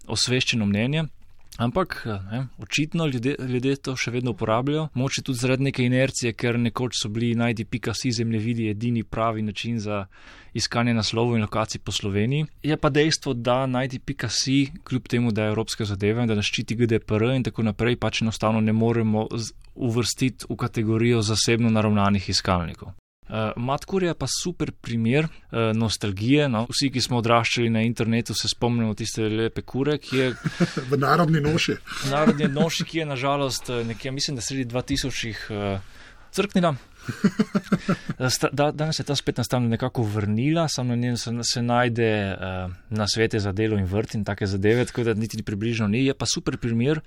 osveščeno 0.07 0.65
mnenje. 0.65 1.09
Ampak 1.57 2.07
ne, 2.31 2.47
očitno 2.57 3.05
ljudje, 3.05 3.35
ljudje 3.39 3.75
to 3.75 3.95
še 3.95 4.11
vedno 4.11 4.31
uporabljajo, 4.31 4.87
moče 4.93 5.21
tudi 5.21 5.39
zaradi 5.39 5.67
neke 5.67 5.83
inercije, 5.83 6.33
ker 6.33 6.59
nekoč 6.59 7.01
so 7.01 7.09
bili 7.09 7.35
najdi.si 7.35 8.11
zemljevidi 8.11 8.69
edini 8.71 9.03
pravi 9.03 9.41
način 9.41 9.79
za 9.79 10.05
iskanje 10.53 10.93
naslovov 10.93 11.35
in 11.35 11.41
lokacij 11.41 11.81
po 11.83 11.91
Sloveniji. 11.91 12.45
Je 12.63 12.77
pa 12.77 12.89
dejstvo, 12.89 13.33
da 13.33 13.65
najdi.si, 13.65 14.71
kljub 14.83 15.07
temu, 15.07 15.31
da 15.31 15.43
je 15.43 15.53
evropska 15.55 15.85
zadeva 15.85 16.23
in 16.23 16.31
da 16.31 16.39
nas 16.39 16.47
ščiti 16.47 16.75
GDPR 16.75 17.35
in 17.35 17.43
tako 17.43 17.67
naprej, 17.67 17.99
pač 17.99 18.21
enostavno 18.21 18.61
ne 18.61 18.73
moremo 18.73 19.27
uvrstiti 19.75 20.45
v 20.49 20.55
kategorijo 20.55 21.21
zasebno 21.21 21.69
naravnanih 21.69 22.29
iskalnikov. 22.29 22.95
Uh, 23.31 23.53
Matkur 23.55 24.03
je 24.03 24.13
pa 24.13 24.27
super 24.27 24.73
primer 24.75 25.23
uh, 25.23 25.71
nostalgije. 25.73 26.49
No? 26.51 26.65
Vsi, 26.67 26.89
ki 26.91 27.01
smo 27.01 27.21
odraščali 27.21 27.69
na 27.71 27.85
internetu, 27.87 28.35
se 28.35 28.51
spomnimo 28.51 28.91
tiste 28.99 29.29
lepe 29.29 29.63
kure, 29.63 29.95
ki 30.03 30.17
je. 30.17 30.27
v 30.91 30.99
narodni 30.99 31.39
noši. 31.39 31.77
v 31.79 32.11
narodni 32.11 32.51
noši, 32.51 32.85
ki 32.85 33.03
je 33.03 33.05
nažalost 33.07 33.71
nekje, 33.87 34.11
mislim, 34.11 34.35
da 34.35 34.43
sredi 34.43 34.67
2000-ih 34.73 35.45
uh, 35.47 36.01
crknila. 36.35 36.75
Da- 38.51 38.71
Danes 38.71 38.99
je 38.99 39.03
ta 39.03 39.15
spletna 39.15 39.43
stran 39.43 39.67
nekako 39.67 40.03
vrnila, 40.03 40.67
samo 40.67 40.95
na 40.95 41.01
njem 41.01 41.17
se, 41.17 41.31
se 41.43 41.61
najde 41.61 42.33
uh, 42.33 42.71
na 42.89 43.07
svete 43.07 43.39
za 43.39 43.51
delo 43.51 43.77
in 43.77 43.85
vrt 43.85 44.15
in 44.15 44.23
take 44.23 44.45
zadeve, 44.47 44.85
tako 44.85 45.03
da 45.03 45.13
niti 45.13 45.43
približno 45.43 45.87
ni. 45.87 46.05
Je 46.05 46.13
pa 46.13 46.25
super 46.25 46.57
primer 46.57 46.99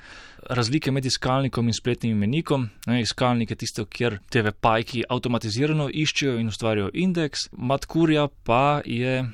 razlike 0.50 0.90
med 0.90 1.04
iskalnikom 1.06 1.66
in 1.68 1.74
spletnim 1.74 2.12
imenikom. 2.12 2.68
Ne, 2.86 3.00
iskalnik 3.00 3.50
je 3.50 3.56
tisto, 3.56 3.84
kjer 3.84 4.18
TV 4.30 4.52
pajki 4.60 5.04
avtomatizirano 5.08 5.88
iščejo 5.92 6.38
in 6.38 6.48
ustvarjajo 6.48 6.90
indeks, 6.94 7.48
matkurja 7.52 8.28
pa 8.44 8.80
je 8.84 9.24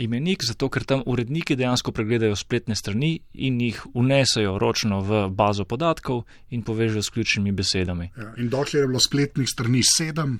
imenik, 0.00 0.44
zato 0.44 0.68
ker 0.72 0.84
tam 0.84 1.02
uredniki 1.06 1.56
dejansko 1.56 1.92
pregledajo 1.92 2.36
spletne 2.36 2.76
strani 2.76 3.12
in 3.34 3.60
jih 3.60 3.80
unesejo 3.94 4.58
ročno 4.58 5.00
v 5.04 5.22
bazo 5.30 5.64
podatkov 5.64 6.24
in 6.50 6.62
povežejo 6.66 7.02
s 7.02 7.14
ključnimi 7.14 7.52
besedami. 7.52 8.10
Ja, 8.16 8.32
in 8.38 8.48
dokler 8.52 8.84
je 8.84 8.92
bilo 8.92 9.00
spletnih 9.00 9.48
strani 9.48 9.82
sedem, 9.86 10.38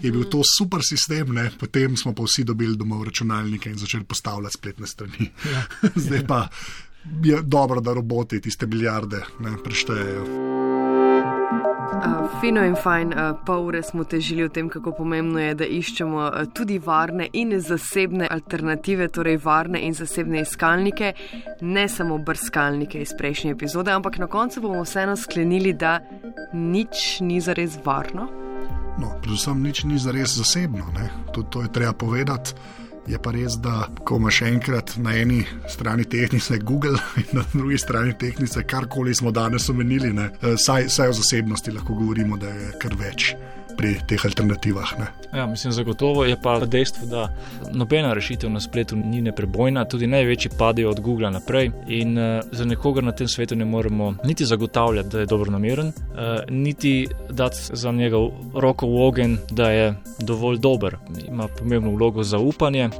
je 0.00 0.12
bil 0.12 0.24
to 0.30 0.42
super 0.46 0.84
sistem, 0.84 1.34
ne? 1.34 1.50
potem 1.58 1.96
smo 1.96 2.14
pa 2.14 2.24
vsi 2.26 2.44
dobili 2.48 2.76
domov 2.76 3.04
računalnike 3.10 3.70
in 3.70 3.78
začeli 3.78 4.04
postavljati 4.04 4.58
spletne 4.58 4.86
strani. 4.86 5.30
Ja. 5.52 5.66
Zdaj 6.06 6.26
pa 6.26 6.46
je 7.24 7.42
dobro, 7.42 7.80
da 7.80 7.92
roboti 7.92 8.40
tiste 8.40 8.66
milijarde 8.66 9.24
ne, 9.40 9.56
preštejejo. 9.64 10.51
Uh, 11.82 12.40
fino 12.40 12.62
in 12.64 12.74
fajn, 12.78 13.12
uh, 13.12 13.32
pol 13.46 13.66
ure 13.66 13.82
smo 13.82 14.04
težili 14.04 14.44
o 14.44 14.48
tem, 14.48 14.68
kako 14.70 14.92
pomembno 14.96 15.40
je, 15.40 15.54
da 15.54 15.66
iščemo 15.66 16.18
uh, 16.24 16.44
tudi 16.54 16.78
varne 16.78 17.26
in 17.32 17.54
zasebne 17.60 18.28
alternative, 18.30 19.08
torej 19.08 19.40
varne 19.42 19.80
in 19.82 19.94
zasebne 19.94 20.44
iskalnike, 20.46 21.12
ne 21.60 21.88
samo 21.88 22.18
brskalnike 22.18 23.02
iz 23.02 23.14
prejšnje 23.18 23.54
epizode, 23.56 23.90
ampak 23.92 24.18
na 24.22 24.26
koncu 24.26 24.62
bomo 24.62 24.84
vseeno 24.86 25.16
sklenili, 25.16 25.72
da 25.72 25.98
nič 26.52 27.20
ni 27.20 27.40
zares 27.40 27.78
varno. 27.84 28.28
No, 28.98 29.14
predvsem 29.22 29.62
nič 29.62 29.84
ni 29.84 29.98
zares 29.98 30.36
zasebno, 30.38 30.86
ne? 30.94 31.10
tudi 31.32 31.50
to 31.50 31.62
je 31.66 31.72
treba 31.72 31.92
povedati. 31.92 32.54
Je 33.06 33.18
pa 33.18 33.32
res, 33.34 33.56
da 33.58 33.88
ko 34.06 34.16
imaš 34.20 34.42
enkrat 34.46 34.92
na 35.02 35.16
eni 35.18 35.40
strani 35.68 36.04
tehnice 36.04 36.58
Google 36.62 36.98
in 37.22 37.32
na 37.32 37.44
drugi 37.52 37.78
strani 37.78 38.14
tehnice 38.18 38.62
karkoli 38.62 39.14
smo 39.14 39.30
danes 39.30 39.68
omenili, 39.68 40.12
ne, 40.12 40.30
eh, 40.42 40.54
saj, 40.56 40.88
saj 40.88 41.08
o 41.08 41.12
zasebnosti 41.12 41.74
lahko 41.74 41.94
govorimo, 41.94 42.36
da 42.36 42.48
je 42.48 42.70
kar 42.78 42.94
več 42.98 43.34
pri 43.76 43.96
teh 44.08 44.24
alternativah. 44.24 44.98
Ne. 44.98 45.06
Ja, 45.38 45.46
mislim, 45.46 45.72
zagotovo 45.72 46.24
je 46.24 46.36
pa 46.42 46.58
dejstvo, 46.60 47.06
da 47.06 47.28
nobena 47.72 48.12
rešitev 48.12 48.50
na 48.50 48.60
spletu 48.60 48.96
ni 48.96 49.20
neprebojna, 49.22 49.84
tudi 49.84 50.06
največji 50.06 50.50
padejo 50.58 50.90
od 50.90 51.00
Google 51.00 51.30
naprej 51.30 51.70
in 51.88 52.18
uh, 52.18 52.40
za 52.52 52.64
nekoga 52.64 53.00
na 53.00 53.12
tem 53.12 53.28
svetu 53.28 53.56
ne 53.56 53.64
moremo 53.64 54.14
niti 54.24 54.44
zagotavljati, 54.44 55.08
da 55.08 55.20
je 55.20 55.26
dobro 55.26 55.50
nameren, 55.50 55.86
uh, 55.86 55.94
niti 56.50 57.08
dati 57.30 57.56
za 57.72 57.92
njega 57.92 58.16
roko 58.54 58.86
v 58.86 59.06
ogen, 59.06 59.38
da 59.50 59.70
je 59.70 59.94
dovolj 60.18 60.58
dober. 60.58 60.96
Ima 61.28 61.48
pomembno 61.48 61.90
vlogo 61.90 62.22
zaupanje. 62.22 62.90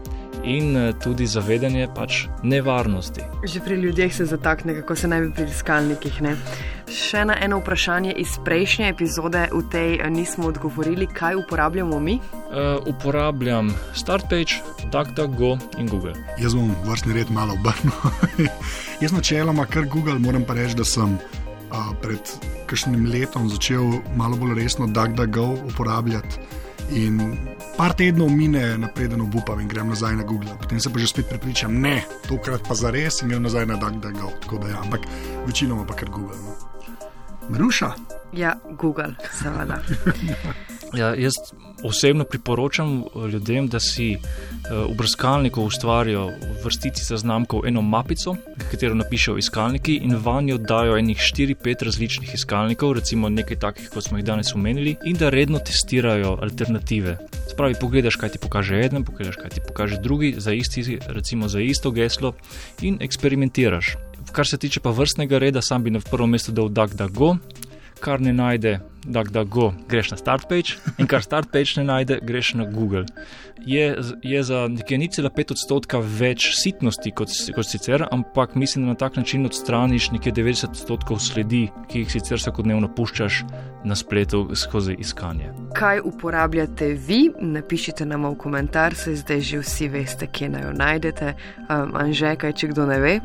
In 0.45 0.77
uh, 0.77 0.95
tudi 1.03 1.27
zavedanje 1.27 1.87
pač 1.95 2.25
nevarnosti. 2.43 3.21
Že 3.47 3.61
pri 3.61 3.75
ljudeh 3.75 4.15
se 4.15 4.25
zatakne, 4.25 4.75
kako 4.75 4.97
se 4.97 5.09
naj 5.09 5.21
bi 5.21 5.31
pri 5.37 5.45
iskalnikih. 5.45 6.23
Ne? 6.23 6.37
Še 6.93 7.23
na 7.25 7.33
eno 7.41 7.57
vprašanje 7.63 8.13
iz 8.21 8.35
prejšnje 8.45 8.91
epizode, 8.93 9.47
v 9.49 9.61
tej 9.73 9.91
eh, 9.97 10.11
nismo 10.13 10.51
odgovorili, 10.53 11.07
kaj 11.09 11.39
uporabljamo 11.41 11.97
mi. 12.01 12.19
Uh, 12.53 12.85
uporabljam 12.85 13.71
StartPage, 13.97 14.61
DuckDuckGo 14.93 15.57
in 15.81 15.89
Google. 15.89 16.13
Jaz 16.37 16.53
bom 16.53 16.69
vrstni 16.85 17.17
red 17.17 17.33
malo 17.33 17.57
obrnil. 17.57 17.97
Jaz 19.03 19.15
načeloma 19.17 19.65
kar 19.65 19.89
Google, 19.89 20.19
moram 20.21 20.45
pa 20.45 20.53
reči, 20.59 20.77
da 20.77 20.85
sem 20.85 21.17
uh, 21.17 21.95
pred 22.03 22.21
kakšnim 22.69 23.09
letom 23.09 23.49
začel 23.49 24.03
malo 24.13 24.37
bolj 24.37 24.59
resno 24.61 24.85
DuckDuckGo 24.85 25.73
uporabljati. 25.73 26.61
In 26.93 27.39
par 27.79 27.97
tednov 27.97 28.29
mine, 28.29 28.77
napreden 28.77 29.25
obupam 29.25 29.65
in 29.65 29.71
grem 29.71 29.89
nazaj 29.89 30.19
na 30.21 30.27
Google. 30.29 30.59
Potem 30.61 30.77
se 30.77 30.93
pa 30.93 31.01
že 31.01 31.09
spet 31.09 31.33
prepričam, 31.33 31.73
ne, 31.73 32.03
tokrat 32.29 32.69
pa 32.69 32.77
za 32.77 32.93
res 32.93 33.23
in 33.25 33.33
grem 33.33 33.49
nazaj 33.49 33.65
na 33.65 33.81
DuckDuckGo. 33.81 34.37
Tako 34.45 34.61
da 34.61 34.77
ja, 34.77 34.85
ampak 34.85 35.09
večinoma 35.49 35.89
pa 35.89 35.97
kar 35.97 36.13
Google. 36.13 36.37
No. 36.37 36.72
Maruša. 37.49 37.93
Ja, 38.33 38.57
Google, 38.79 39.15
seveda. 39.33 39.83
Ja, 40.93 41.15
jaz 41.17 41.33
osebno 41.83 42.25
priporočam 42.25 43.05
ljudem, 43.33 43.69
da 43.69 43.81
si 43.81 44.17
v 44.71 44.95
brskalniku 44.97 45.63
ustvarijo 45.63 46.27
vrstici 46.65 47.05
zaznamkov 47.05 47.67
eno 47.67 47.83
mapico, 47.83 48.37
katero 48.71 48.95
napišejo 48.95 49.39
iskalniki 49.39 49.95
in 50.05 50.17
vanjo 50.25 50.59
dajo 50.59 50.99
enih 50.99 51.17
4-5 51.17 51.85
različnih 51.85 52.35
iskalnikov, 52.35 52.93
recimo 52.93 53.29
nekaj 53.29 53.59
takih, 53.59 53.89
kot 53.95 54.05
smo 54.05 54.19
jih 54.19 54.27
danes 54.27 54.55
omenili, 54.55 54.97
in 55.05 55.17
da 55.17 55.31
redno 55.31 55.59
testirajo 55.59 56.37
alternative. 56.43 57.17
Spravi, 57.51 57.75
pogledaš, 57.81 58.17
kaj 58.17 58.37
ti 58.37 58.39
pokaže 58.39 58.85
eden, 58.85 59.05
pogledaš, 59.05 59.41
kaj 59.41 59.51
ti 59.51 59.61
pokaže 59.69 60.01
drugi, 60.01 60.35
za, 60.39 60.53
isti, 60.53 60.99
recimo, 61.09 61.49
za 61.49 61.61
isto 61.61 61.91
geslo 61.91 62.35
in 62.83 62.99
eksperimentiraš. 63.01 63.97
Kar 64.33 64.47
se 64.47 64.59
tiče 64.59 64.81
pa 64.81 64.91
vrstnega 64.91 65.39
reda, 65.39 65.63
sam 65.63 65.83
bi 65.83 65.91
na 65.91 66.01
prvo 66.01 66.27
mesto 66.27 66.53
dal 66.53 66.69
DuckDuckGo, 66.69 67.37
kar 68.01 68.21
ne 68.21 68.33
najde 68.33 68.79
DuckDuckGo, 69.05 69.73
greš 69.89 70.11
na 70.11 70.17
StartPage, 70.17 70.79
in 70.99 71.07
kar 71.07 71.23
StartPage 71.23 71.77
ne 71.77 71.85
najde, 71.85 72.19
greš 72.23 72.55
na 72.55 72.65
Google. 72.65 73.05
Je, 73.67 73.97
je 74.23 74.43
za 74.43 74.69
nekaj 74.69 74.99
0,5 74.99 75.53
odstotka 75.53 76.01
več 76.01 76.49
sitnosti 76.57 77.13
kot, 77.13 77.35
kot 77.55 77.69
sicer, 77.69 78.07
ampak 78.11 78.55
mislim, 78.55 78.87
da 78.87 78.95
na 78.95 78.99
tak 78.99 79.17
način 79.17 79.47
odstraniš 79.47 80.11
nekaj 80.17 80.33
90 80.33 80.71
odstotkov 80.71 81.21
sledi, 81.21 81.67
ki 81.93 82.03
jih 82.03 82.17
sicer 82.17 82.41
vsakodnevno 82.41 82.89
puščaš 82.97 83.45
na 83.85 83.95
spletu 83.99 84.47
skozi 84.57 84.97
iskanje. 84.99 85.53
Kaj 85.77 86.01
uporabljate 86.09 86.95
vi? 87.07 87.27
Napišite 87.41 88.09
nam 88.09 88.31
v 88.31 88.35
komentar, 88.41 88.95
se 88.95 89.15
zdaj 89.21 89.41
že 89.41 89.63
vsi 89.63 89.93
veste, 89.93 90.27
kje 90.27 90.55
naj 90.57 90.69
jo 90.71 90.77
najdete. 90.81 91.35
Um, 91.69 91.97
Anže, 92.01 92.37
kaj 92.41 92.57
če 92.57 92.73
kdo 92.73 92.89
ne 92.89 93.01
ve? 93.03 93.17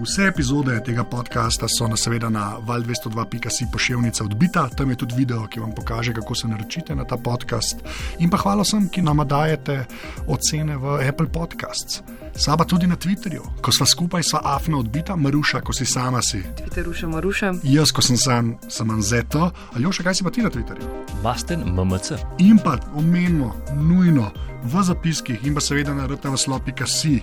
Vse 0.00 0.26
epizode 0.26 0.82
tega 0.84 1.04
podcasta 1.04 1.66
so 1.68 1.86
na 1.88 1.96
seveda 1.96 2.28
na 2.28 2.56
val202.si 2.66 3.66
pošiljka 3.72 4.24
odbita, 4.24 4.68
tam 4.68 4.90
je 4.90 4.96
tudi 4.96 5.14
video, 5.14 5.46
ki 5.46 5.60
vam 5.60 5.72
pokaže, 5.72 6.14
kako 6.14 6.34
se 6.34 6.48
naročite 6.48 6.94
na 6.94 7.04
ta 7.04 7.16
podcast. 7.16 7.76
In 8.18 8.30
pa 8.30 8.36
hvala 8.36 8.62
vsem, 8.62 8.88
ki 8.88 9.02
nam 9.02 9.22
dajete 9.28 9.84
ocene 10.26 10.76
v 10.76 10.98
Apple 11.08 11.28
Podcasts. 11.28 12.02
Saba 12.36 12.64
tudi 12.64 12.86
na 12.86 12.96
Twitterju, 12.96 13.42
ko 13.62 13.72
sva 13.72 13.86
skupaj, 13.86 14.22
sva 14.22 14.40
afna 14.44 14.78
odbita, 14.78 15.16
Maruša, 15.16 15.60
ko 15.60 15.72
si 15.72 15.86
sama 15.86 16.22
si. 16.22 16.42
Twitter 16.42 16.84
ruša, 16.84 17.06
Maruša. 17.06 17.52
Jaz, 17.62 17.94
ko 17.94 18.02
sem 18.02 18.16
sam, 18.16 18.56
sem 18.68 18.90
Anzeto, 18.90 19.50
ali 19.72 19.84
još, 19.84 20.02
kaj 20.02 20.14
si 20.14 20.24
pa 20.24 20.30
ti 20.30 20.42
na 20.42 20.50
Twitterju? 20.50 20.90
Basten 21.22 21.62
MMC. 21.70 22.18
In 22.38 22.58
pa 22.58 22.78
omenimo, 22.94 23.54
nujno 23.78 24.32
v 24.64 24.82
zapiskih 24.82 25.46
in 25.46 25.54
pa 25.54 25.60
seveda 25.60 25.94
na 25.94 26.10
rtavslo.si, 26.10 27.22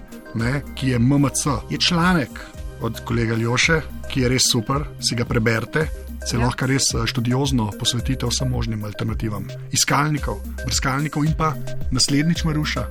ki 0.75 0.87
je 0.87 0.99
MMC, 0.99 1.45
je 1.69 1.77
članek 1.77 2.60
od 2.81 3.01
kolega 3.05 3.35
Ljoše, 3.35 3.81
ki 4.11 4.21
je 4.21 4.29
res 4.29 4.49
super, 4.51 4.85
si 4.99 5.15
ga 5.15 5.25
preberite. 5.25 5.87
Se 6.25 6.37
ja. 6.37 6.45
lahko 6.45 6.67
res 6.69 6.91
študiozno 7.05 7.71
posvetite 7.79 8.27
vsem 8.29 8.49
možnim 8.49 8.83
alternativam, 8.85 9.47
iskalnikov, 9.73 10.41
brskalnikov 10.65 11.25
in 11.25 11.33
pa 11.37 11.53
naslednjič 11.91 12.43
Maruša. 12.45 12.85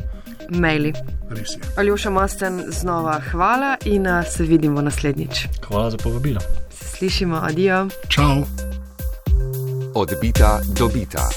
Maili. 0.50 0.92
Aljoša 1.78 2.10
Masten, 2.10 2.64
znova 2.68 3.20
hvala 3.30 3.76
in 3.84 4.06
se 4.30 4.42
vidimo 4.42 4.82
naslednjič. 4.82 5.46
Hvala 5.68 5.90
za 5.90 5.96
povabilo. 5.96 6.40
Se 6.70 6.96
slišimo, 6.96 7.40
adijo. 7.42 7.88
Čau. 8.08 8.42
Odbita, 9.94 10.60
dobita. 10.78 11.30